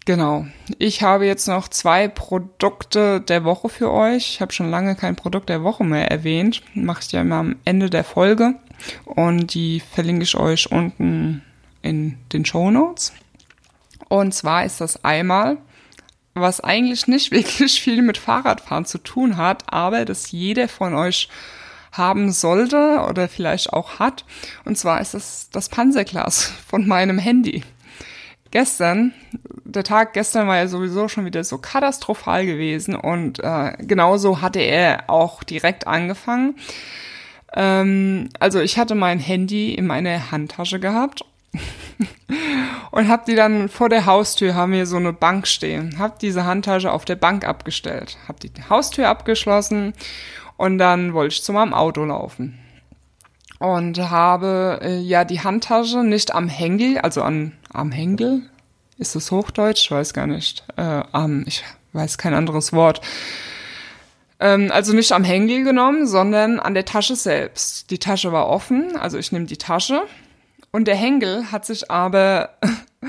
genau. 0.04 0.46
Ich 0.78 1.02
habe 1.02 1.26
jetzt 1.26 1.48
noch 1.48 1.68
zwei 1.68 2.08
Produkte 2.08 3.20
der 3.20 3.44
Woche 3.44 3.68
für 3.68 3.90
euch. 3.92 4.30
Ich 4.30 4.40
habe 4.40 4.52
schon 4.52 4.70
lange 4.70 4.96
kein 4.96 5.16
Produkt 5.16 5.48
der 5.48 5.62
Woche 5.62 5.84
mehr 5.84 6.10
erwähnt. 6.10 6.62
Mache 6.74 7.02
ich 7.02 7.12
ja 7.12 7.20
immer 7.20 7.36
am 7.36 7.56
Ende 7.64 7.90
der 7.90 8.04
Folge. 8.04 8.54
Und 9.04 9.54
die 9.54 9.80
verlinke 9.80 10.22
ich 10.22 10.36
euch 10.36 10.70
unten 10.70 11.42
in 11.82 12.18
den 12.32 12.44
Show 12.44 12.70
Notes. 12.70 13.12
Und 14.08 14.32
zwar 14.34 14.64
ist 14.64 14.80
das 14.80 15.04
einmal 15.04 15.58
was 16.40 16.60
eigentlich 16.60 17.06
nicht 17.06 17.30
wirklich 17.32 17.80
viel 17.80 18.02
mit 18.02 18.18
Fahrradfahren 18.18 18.84
zu 18.84 18.98
tun 18.98 19.36
hat, 19.36 19.64
aber 19.72 20.04
dass 20.04 20.30
jeder 20.32 20.68
von 20.68 20.94
euch 20.94 21.28
haben 21.92 22.32
sollte 22.32 23.04
oder 23.08 23.28
vielleicht 23.28 23.72
auch 23.72 23.98
hat. 23.98 24.24
Und 24.64 24.76
zwar 24.76 25.00
ist 25.00 25.14
es 25.14 25.50
das 25.50 25.68
Panzerglas 25.68 26.52
von 26.66 26.86
meinem 26.86 27.18
Handy. 27.18 27.62
Gestern, 28.50 29.12
der 29.64 29.84
Tag 29.84 30.14
gestern 30.14 30.48
war 30.48 30.56
ja 30.56 30.68
sowieso 30.68 31.08
schon 31.08 31.26
wieder 31.26 31.44
so 31.44 31.58
katastrophal 31.58 32.46
gewesen 32.46 32.96
und 32.96 33.40
äh, 33.40 33.72
genauso 33.80 34.40
hatte 34.40 34.60
er 34.60 35.04
auch 35.08 35.44
direkt 35.44 35.86
angefangen. 35.86 36.56
Ähm, 37.54 38.30
also 38.40 38.60
ich 38.60 38.78
hatte 38.78 38.94
mein 38.94 39.18
Handy 39.18 39.74
in 39.74 39.86
meiner 39.86 40.30
Handtasche 40.30 40.80
gehabt 40.80 41.26
und 42.90 43.08
hab 43.08 43.26
die 43.26 43.34
dann 43.34 43.68
vor 43.68 43.90
der 43.90 44.06
Haustür, 44.06 44.54
haben 44.54 44.72
wir 44.72 44.86
so 44.86 44.96
eine 44.96 45.12
Bank 45.12 45.46
stehen, 45.46 45.98
hab 45.98 46.18
diese 46.18 46.46
Handtasche 46.46 46.90
auf 46.90 47.04
der 47.04 47.16
Bank 47.16 47.46
abgestellt, 47.46 48.16
hab 48.28 48.40
die 48.40 48.50
Haustür 48.70 49.08
abgeschlossen 49.08 49.92
und 50.58 50.76
dann 50.76 51.14
wollte 51.14 51.36
ich 51.36 51.42
zu 51.42 51.54
meinem 51.54 51.72
Auto 51.72 52.04
laufen. 52.04 52.58
Und 53.58 53.98
habe 53.98 54.80
äh, 54.82 54.98
ja 54.98 55.24
die 55.24 55.40
Handtasche 55.40 56.04
nicht 56.04 56.34
am 56.34 56.48
Hängel, 56.48 56.98
also 56.98 57.22
an, 57.22 57.52
am 57.72 57.90
Hängel, 57.90 58.42
ist 58.98 59.14
das 59.14 59.30
Hochdeutsch? 59.30 59.84
Ich 59.84 59.90
weiß 59.90 60.12
gar 60.12 60.26
nicht. 60.26 60.64
Äh, 60.76 61.02
am, 61.12 61.44
ich 61.46 61.64
weiß 61.92 62.18
kein 62.18 62.34
anderes 62.34 62.72
Wort. 62.72 63.00
Ähm, 64.40 64.70
also 64.72 64.92
nicht 64.92 65.12
am 65.12 65.24
Hängel 65.24 65.64
genommen, 65.64 66.06
sondern 66.06 66.60
an 66.60 66.74
der 66.74 66.84
Tasche 66.84 67.16
selbst. 67.16 67.90
Die 67.90 67.98
Tasche 67.98 68.32
war 68.32 68.48
offen, 68.48 68.96
also 68.96 69.16
ich 69.18 69.32
nehme 69.32 69.46
die 69.46 69.56
Tasche. 69.56 70.02
Und 70.72 70.86
der 70.86 70.96
Hängel 70.96 71.50
hat 71.50 71.64
sich 71.64 71.90
aber 71.90 72.50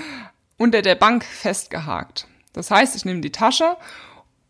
unter 0.58 0.82
der 0.82 0.96
Bank 0.96 1.26
festgehakt. 1.26 2.28
Das 2.54 2.72
heißt, 2.72 2.96
ich 2.96 3.06
nehme 3.06 3.22
die 3.22 3.32
Tasche 3.32 3.76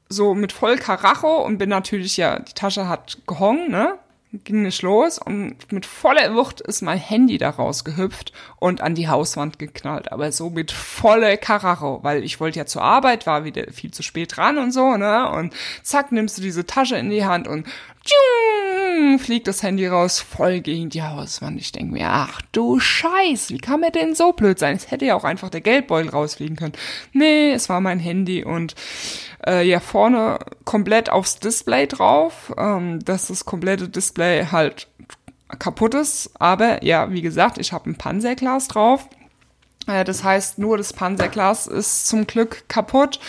so 0.10 0.34
mit 0.34 0.52
voll 0.52 0.78
Karacho 0.78 1.44
und 1.44 1.60
bin 1.60 1.70
natürlich, 1.70 2.18
ja, 2.18 2.40
die 2.40 2.54
Tasche 2.54 2.90
hat 2.90 3.20
gehongen, 3.28 3.72
ne? 3.72 3.98
Ging 4.32 4.62
nicht 4.62 4.84
los 4.84 5.18
und 5.18 5.72
mit 5.72 5.88
voller 5.88 6.36
Wucht 6.36 6.62
ist 6.62 6.84
mein 6.84 7.00
Handy 7.00 7.40
da 7.40 7.50
rausgehüpft 7.50 8.32
und 8.58 8.80
an 8.80 8.94
die 8.94 9.08
Hauswand 9.08 9.58
geknallt. 9.58 10.12
Aber 10.12 10.32
so 10.32 10.52
mit 10.52 10.72
voller 10.72 11.36
Karacho, 11.36 12.00
weil 12.04 12.24
ich 12.24 12.40
wollte 12.40 12.60
ja 12.60 12.68
zur 12.68 12.84
Arbeit, 12.84 13.26
war 13.26 13.44
wieder 13.44 13.72
viel 13.72 13.90
zu 13.90 14.04
spät 14.04 14.38
dran 14.38 14.60
und 14.60 14.72
so, 14.72 14.98
ne? 14.98 15.32
Und 15.32 15.56
zack, 15.82 16.12
nimmst 16.12 16.38
du 16.38 16.44
diese 16.44 16.68
Tasche 16.68 16.98
in 16.98 17.10
die 17.10 17.26
Hand 17.26 17.48
und 17.48 17.66
tschung, 18.04 19.20
fliegt 19.20 19.48
das 19.48 19.64
Handy 19.64 19.88
raus, 19.88 20.20
voll 20.20 20.62
gegen 20.62 20.90
die 20.90 21.04
Hauswand. 21.04 21.60
Ich 21.60 21.72
denke 21.72 21.94
mir, 21.94 22.08
ach 22.10 22.42
du 22.52 22.80
Scheiß, 22.80 23.50
wie 23.50 23.58
kann 23.58 23.82
mir 23.82 23.92
denn 23.92 24.16
so 24.16 24.34
blöd 24.34 24.60
sein? 24.60 24.76
Es 24.76 24.92
hätte 24.92 25.06
ja 25.06 25.16
auch 25.16 25.24
einfach 25.24 25.50
der 25.50 25.62
Geldbeutel 25.62 26.10
rausfliegen 26.10 26.56
können. 26.56 26.74
Nee, 27.14 27.52
es 27.52 27.70
war 27.70 27.82
mein 27.82 28.00
Handy 28.00 28.44
und 28.44 28.76
äh, 29.46 29.66
ja 29.68 29.80
vorne 29.80 30.40
komplett 30.66 31.10
aufs 31.10 31.40
Display 31.40 31.88
drauf, 31.88 32.54
ähm, 32.58 33.00
dass 33.04 33.28
das 33.28 33.46
komplette 33.46 33.90
Display 33.90 34.46
halt 34.52 34.88
kaputt 35.58 35.94
ist. 35.94 36.32
Aber 36.40 36.84
ja, 36.84 37.12
wie 37.12 37.22
gesagt, 37.22 37.58
ich 37.58 37.74
habe 37.74 37.90
ein 37.90 37.96
Panzerglas 37.96 38.68
drauf. 38.68 39.08
Äh, 39.88 40.04
das 40.04 40.24
heißt, 40.24 40.60
nur 40.60 40.78
das 40.78 40.94
Panzerglas 40.94 41.68
ist 41.68 42.08
zum 42.08 42.28
Glück 42.28 42.64
kaputt 42.68 43.20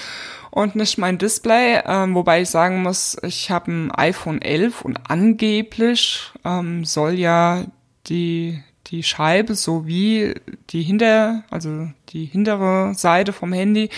und 0.50 0.76
nicht 0.76 0.98
mein 0.98 1.18
Display, 1.18 1.80
ähm, 1.86 2.14
wobei 2.14 2.42
ich 2.42 2.50
sagen 2.50 2.82
muss, 2.82 3.16
ich 3.22 3.50
habe 3.50 3.70
ein 3.70 3.90
iPhone 3.92 4.42
11 4.42 4.82
und 4.82 4.98
angeblich 5.08 6.32
ähm, 6.44 6.84
soll 6.84 7.14
ja 7.14 7.64
die 8.06 8.62
die 8.90 9.02
Scheibe 9.02 9.54
sowie 9.54 10.34
die 10.70 10.82
hinter, 10.82 11.44
also 11.50 11.88
die 12.08 12.24
hintere 12.24 12.94
Seite 12.94 13.32
vom 13.32 13.52
Handy 13.52 13.88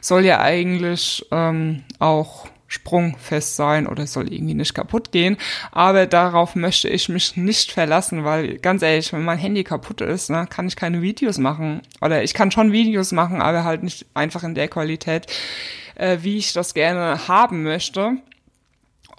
soll 0.00 0.24
ja 0.24 0.40
eigentlich 0.40 1.24
ähm, 1.30 1.84
auch 1.98 2.48
sprungfest 2.70 3.56
sein 3.56 3.86
oder 3.86 4.06
soll 4.06 4.32
irgendwie 4.32 4.54
nicht 4.54 4.74
kaputt 4.74 5.12
gehen. 5.12 5.36
Aber 5.72 6.06
darauf 6.06 6.54
möchte 6.54 6.88
ich 6.88 7.08
mich 7.08 7.36
nicht 7.36 7.72
verlassen, 7.72 8.24
weil 8.24 8.58
ganz 8.58 8.82
ehrlich, 8.82 9.12
wenn 9.12 9.24
mein 9.24 9.38
Handy 9.38 9.64
kaputt 9.64 10.00
ist, 10.00 10.30
ne, 10.30 10.46
kann 10.48 10.68
ich 10.68 10.76
keine 10.76 11.02
Videos 11.02 11.36
machen. 11.38 11.82
Oder 12.00 12.22
ich 12.22 12.32
kann 12.32 12.52
schon 12.52 12.72
Videos 12.72 13.10
machen, 13.12 13.42
aber 13.42 13.64
halt 13.64 13.82
nicht 13.82 14.06
einfach 14.14 14.44
in 14.44 14.54
der 14.54 14.68
Qualität, 14.68 15.26
äh, 15.96 16.18
wie 16.22 16.38
ich 16.38 16.52
das 16.52 16.72
gerne 16.72 17.28
haben 17.28 17.64
möchte. 17.64 18.18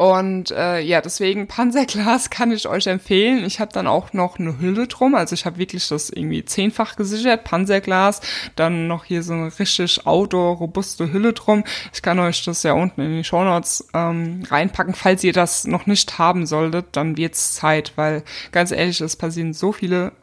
Und 0.02 0.50
äh, 0.50 0.80
ja, 0.80 1.00
deswegen 1.00 1.46
Panzerglas 1.46 2.30
kann 2.32 2.52
ich 2.52 2.68
euch 2.68 2.88
empfehlen. 2.88 3.46
Ich 3.46 3.60
habe 3.60 3.72
dann 3.72 3.86
auch 3.86 4.14
noch 4.14 4.40
eine 4.40 4.58
Hülle 4.58 4.88
drum. 4.88 5.14
Also 5.14 5.36
ich 5.36 5.46
habe 5.46 5.60
wirklich 5.60 5.88
das 5.90 6.10
irgendwie 6.10 6.44
zehnfach 6.44 6.96
gesichert, 6.96 7.44
Panzerglas. 7.44 8.20
Dann 8.56 8.88
noch 8.88 9.06
hier 9.06 9.22
so 9.22 9.34
eine 9.34 9.60
richtig 9.60 10.08
outdoor-robuste 10.08 11.14
Hülle 11.14 11.34
drum. 11.34 11.64
Ich 11.94 12.02
kann 12.02 12.18
euch 12.18 12.44
das 12.44 12.64
ja 12.64 12.74
unten 12.74 13.00
in 13.02 13.18
die 13.18 13.24
Shownotes 13.24 13.90
ähm, 13.94 14.42
reinpacken. 14.50 14.96
Falls 14.96 15.24
ihr 15.24 15.34
das 15.34 15.68
noch 15.68 15.86
nicht 15.86 16.18
haben 16.18 16.48
solltet, 16.48 16.88
dann 16.94 17.16
wird's 17.16 17.54
Zeit, 17.54 17.94
weil 17.96 18.24
ganz 18.52 18.72
ehrlich, 18.72 19.02
es 19.02 19.16
passieren 19.16 19.54
so 19.54 19.72
viele 19.72 20.14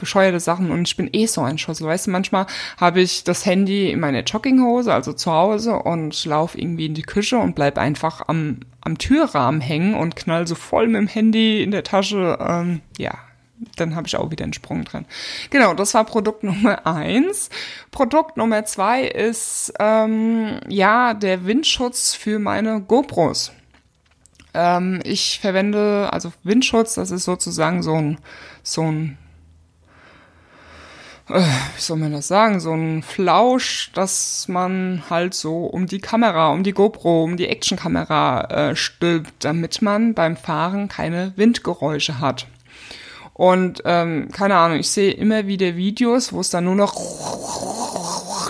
bescheuerte 0.00 0.40
Sachen 0.40 0.70
und 0.70 0.88
ich 0.88 0.96
bin 0.96 1.08
eh 1.12 1.26
so 1.26 1.42
ein 1.42 1.58
Schossel. 1.58 1.86
Weißt 1.86 2.08
du, 2.08 2.10
manchmal 2.10 2.46
habe 2.78 3.00
ich 3.00 3.22
das 3.22 3.46
Handy 3.46 3.90
in 3.90 4.00
meiner 4.00 4.22
Jogginghose, 4.22 4.92
also 4.92 5.12
zu 5.12 5.30
Hause 5.30 5.76
und 5.76 6.24
laufe 6.24 6.58
irgendwie 6.58 6.86
in 6.86 6.94
die 6.94 7.02
Küche 7.02 7.38
und 7.38 7.54
bleib 7.54 7.78
einfach 7.78 8.22
am, 8.26 8.60
am 8.80 8.98
Türrahmen 8.98 9.60
hängen 9.60 9.94
und 9.94 10.16
knall 10.16 10.46
so 10.46 10.54
voll 10.54 10.88
mit 10.88 10.96
dem 10.96 11.08
Handy 11.08 11.62
in 11.62 11.70
der 11.70 11.84
Tasche. 11.84 12.38
Ähm, 12.40 12.80
ja, 12.98 13.12
dann 13.76 13.94
habe 13.94 14.06
ich 14.06 14.16
auch 14.16 14.30
wieder 14.30 14.44
einen 14.44 14.52
Sprung 14.52 14.84
dran. 14.84 15.04
Genau, 15.50 15.74
das 15.74 15.94
war 15.94 16.04
Produkt 16.04 16.42
Nummer 16.44 16.86
eins. 16.86 17.50
Produkt 17.90 18.36
Nummer 18.36 18.64
zwei 18.64 19.04
ist 19.04 19.72
ähm, 19.78 20.60
ja 20.68 21.14
der 21.14 21.44
Windschutz 21.44 22.14
für 22.14 22.38
meine 22.38 22.80
GoPros. 22.80 23.52
Ähm, 24.54 25.00
ich 25.04 25.38
verwende 25.40 26.08
also 26.12 26.32
Windschutz, 26.42 26.94
das 26.94 27.10
ist 27.10 27.24
sozusagen 27.24 27.82
so 27.82 27.94
ein 27.94 28.18
so 28.62 28.82
ein 28.82 29.18
wie 31.32 31.80
soll 31.80 31.98
man 31.98 32.12
das 32.12 32.28
sagen, 32.28 32.60
so 32.60 32.72
ein 32.72 33.02
Flausch, 33.02 33.90
dass 33.94 34.48
man 34.48 35.02
halt 35.10 35.34
so 35.34 35.66
um 35.66 35.86
die 35.86 36.00
Kamera, 36.00 36.50
um 36.50 36.62
die 36.62 36.72
GoPro, 36.72 37.24
um 37.24 37.36
die 37.36 37.48
Actionkamera 37.48 38.70
äh, 38.70 38.76
stülpt, 38.76 39.32
damit 39.44 39.82
man 39.82 40.14
beim 40.14 40.36
Fahren 40.36 40.88
keine 40.88 41.32
Windgeräusche 41.36 42.20
hat. 42.20 42.46
Und 43.34 43.82
ähm, 43.86 44.28
keine 44.32 44.56
Ahnung, 44.56 44.78
ich 44.80 44.90
sehe 44.90 45.12
immer 45.12 45.46
wieder 45.46 45.74
Videos, 45.76 46.32
wo 46.32 46.40
es 46.40 46.50
dann 46.50 46.64
nur 46.64 46.74
noch 46.74 46.94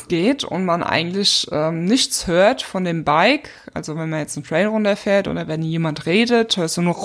geht 0.09 0.43
und 0.43 0.65
man 0.65 0.83
eigentlich 0.83 1.47
ähm, 1.53 1.85
nichts 1.85 2.27
hört 2.27 2.63
von 2.63 2.85
dem 2.85 3.05
Bike. 3.05 3.51
Also 3.73 3.97
wenn 3.97 4.11
man 4.11 4.19
jetzt 4.19 4.37
einen 4.37 4.45
Trail 4.45 4.67
runterfährt 4.67 5.29
oder 5.29 5.47
wenn 5.47 5.63
jemand 5.63 6.07
redet, 6.07 6.57
hörst 6.57 6.77
du 6.77 6.83
nur 6.83 6.97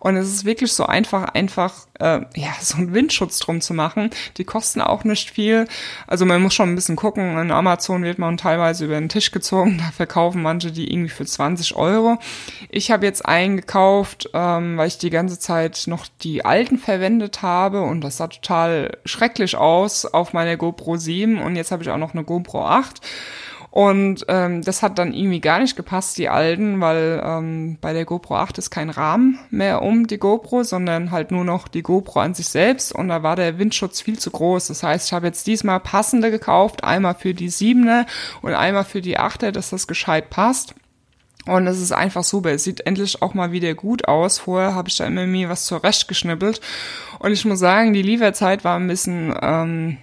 und 0.00 0.16
es 0.16 0.28
ist 0.28 0.44
wirklich 0.46 0.72
so 0.72 0.86
einfach, 0.86 1.34
einfach 1.34 1.86
äh, 2.00 2.20
ja 2.34 2.48
so 2.60 2.78
einen 2.78 2.94
Windschutz 2.94 3.38
drum 3.38 3.60
zu 3.60 3.74
machen. 3.74 4.10
Die 4.38 4.44
kosten 4.44 4.80
auch 4.80 5.04
nicht 5.04 5.30
viel. 5.30 5.68
Also 6.06 6.24
man 6.24 6.42
muss 6.42 6.54
schon 6.54 6.70
ein 6.70 6.74
bisschen 6.74 6.96
gucken. 6.96 7.38
In 7.38 7.50
Amazon 7.50 8.02
wird 8.02 8.18
man 8.18 8.38
teilweise 8.38 8.86
über 8.86 8.98
den 8.98 9.10
Tisch 9.10 9.30
gezogen. 9.30 9.78
Da 9.90 9.90
verkaufen 9.92 10.42
manche 10.42 10.72
die 10.72 10.90
irgendwie 10.90 11.10
für 11.10 11.26
20 11.26 11.76
Euro. 11.76 12.18
Ich 12.70 12.90
habe 12.90 13.04
jetzt 13.04 13.26
eingekauft, 13.26 14.30
ähm, 14.32 14.78
weil 14.78 14.88
ich 14.88 14.98
die 14.98 15.10
ganze 15.10 15.38
Zeit 15.38 15.84
noch 15.86 16.06
die 16.22 16.44
alten 16.44 16.78
verwendet 16.78 17.42
habe 17.42 17.82
und 17.82 18.00
das 18.00 18.16
sah 18.16 18.28
total 18.28 18.98
schrecklich 19.04 19.56
aus 19.56 20.06
auf 20.06 20.32
meiner 20.32 20.56
GoPro 20.56 20.96
7 20.96 21.40
und 21.40 21.56
jetzt 21.56 21.72
habe 21.72 21.82
ich 21.82 21.90
auch 21.90 21.98
noch 21.98 22.14
eine 22.14 22.24
GoPro 22.24 22.64
8. 22.64 23.00
Und 23.70 24.24
ähm, 24.26 24.62
das 24.62 24.82
hat 24.82 24.98
dann 24.98 25.14
irgendwie 25.14 25.40
gar 25.40 25.60
nicht 25.60 25.76
gepasst, 25.76 26.18
die 26.18 26.28
alten, 26.28 26.80
weil 26.80 27.22
ähm, 27.24 27.78
bei 27.80 27.92
der 27.92 28.04
GoPro 28.04 28.34
8 28.34 28.58
ist 28.58 28.70
kein 28.70 28.90
Rahmen 28.90 29.38
mehr 29.50 29.82
um 29.82 30.08
die 30.08 30.18
GoPro, 30.18 30.64
sondern 30.64 31.12
halt 31.12 31.30
nur 31.30 31.44
noch 31.44 31.68
die 31.68 31.82
GoPro 31.82 32.18
an 32.18 32.34
sich 32.34 32.48
selbst 32.48 32.92
und 32.92 33.08
da 33.08 33.22
war 33.22 33.36
der 33.36 33.58
Windschutz 33.58 34.00
viel 34.00 34.18
zu 34.18 34.32
groß. 34.32 34.66
Das 34.66 34.82
heißt, 34.82 35.06
ich 35.06 35.12
habe 35.12 35.28
jetzt 35.28 35.46
diesmal 35.46 35.78
passende 35.78 36.32
gekauft, 36.32 36.82
einmal 36.82 37.14
für 37.14 37.32
die 37.32 37.50
7er 37.50 38.06
und 38.42 38.54
einmal 38.54 38.84
für 38.84 39.02
die 39.02 39.18
8er, 39.18 39.52
dass 39.52 39.70
das 39.70 39.86
gescheit 39.86 40.30
passt. 40.30 40.74
Und 41.46 41.66
es 41.66 41.80
ist 41.80 41.92
einfach 41.92 42.22
super. 42.22 42.50
Es 42.50 42.64
sieht 42.64 42.86
endlich 42.86 43.22
auch 43.22 43.34
mal 43.34 43.50
wieder 43.50 43.74
gut 43.74 44.06
aus. 44.06 44.38
Vorher 44.38 44.74
habe 44.74 44.88
ich 44.88 44.96
da 44.96 45.06
immer 45.06 45.26
mir 45.26 45.48
was 45.48 45.64
zurechtgeschnippelt. 45.64 46.60
Und 47.18 47.32
ich 47.32 47.44
muss 47.46 47.58
sagen, 47.58 47.94
die 47.94 48.02
Lieferzeit 48.02 48.62
war 48.62 48.78
ein 48.78 48.88
bisschen 48.88 49.34
ähm, 49.40 49.96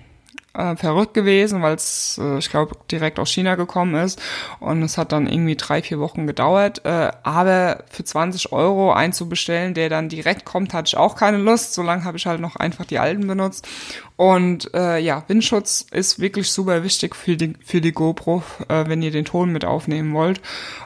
äh, 0.57 0.75
verrückt 0.75 1.13
gewesen, 1.13 1.61
weil 1.61 1.75
es, 1.75 2.19
äh, 2.21 2.39
ich 2.39 2.49
glaube, 2.49 2.75
direkt 2.91 3.19
aus 3.19 3.29
China 3.29 3.55
gekommen 3.55 3.95
ist. 3.95 4.19
Und 4.59 4.81
es 4.81 4.97
hat 4.97 5.11
dann 5.11 5.27
irgendwie 5.27 5.55
drei, 5.55 5.81
vier 5.81 5.99
Wochen 5.99 6.27
gedauert. 6.27 6.83
Äh, 6.83 7.11
aber 7.23 7.83
für 7.89 8.03
20 8.03 8.51
Euro 8.51 8.91
einzubestellen, 8.91 9.73
der 9.73 9.89
dann 9.89 10.09
direkt 10.09 10.45
kommt, 10.45 10.73
hatte 10.73 10.87
ich 10.87 10.97
auch 10.97 11.15
keine 11.15 11.37
Lust. 11.37 11.73
Solange 11.73 12.03
habe 12.03 12.17
ich 12.17 12.25
halt 12.25 12.41
noch 12.41 12.55
einfach 12.55 12.85
die 12.85 12.99
alten 12.99 13.27
benutzt. 13.27 13.67
Und 14.15 14.73
äh, 14.73 14.97
ja, 14.97 15.23
Windschutz 15.27 15.85
ist 15.91 16.19
wirklich 16.19 16.51
super 16.51 16.83
wichtig 16.83 17.15
für 17.15 17.37
die, 17.37 17.53
für 17.63 17.81
die 17.81 17.91
GoPro, 17.91 18.41
äh, 18.67 18.85
wenn 18.87 19.03
ihr 19.03 19.11
den 19.11 19.25
Ton 19.25 19.51
mit 19.51 19.63
aufnehmen 19.63 20.13
wollt. 20.13 20.41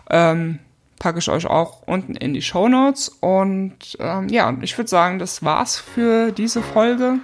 Ähm, 0.10 0.60
packe 1.00 1.18
ich 1.18 1.30
euch 1.30 1.48
auch 1.48 1.82
unten 1.88 2.16
in 2.16 2.34
die 2.34 2.42
Show 2.42 2.68
Notes. 2.68 3.10
Und 3.22 3.98
ähm, 4.00 4.28
ja, 4.28 4.56
ich 4.62 4.78
würde 4.78 4.90
sagen, 4.90 5.18
das 5.18 5.44
war's 5.44 5.80
für 5.80 6.32
diese 6.32 6.62
Folge. 6.62 7.20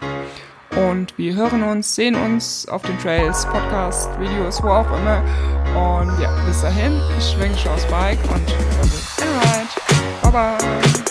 Und 0.78 1.18
wir 1.18 1.36
hören 1.36 1.64
uns, 1.64 1.96
sehen 1.96 2.16
uns 2.16 2.68
auf 2.68 2.84
den 2.84 2.98
Trails, 3.00 3.46
Podcast, 3.46 4.10
Videos, 4.20 4.62
wo 4.62 4.68
auch 4.68 4.88
immer. 5.00 5.24
Und 5.76 6.22
ja, 6.22 6.30
bis 6.46 6.62
dahin, 6.62 7.02
ich 7.18 7.32
schwenke 7.32 7.58
schon 7.58 7.72
aufs 7.72 7.86
Bike 7.86 8.20
und 8.30 8.48
have 8.80 9.22
a 9.22 10.32
ride. 10.32 10.32
Bye 10.32 10.32
bye. 10.32 11.07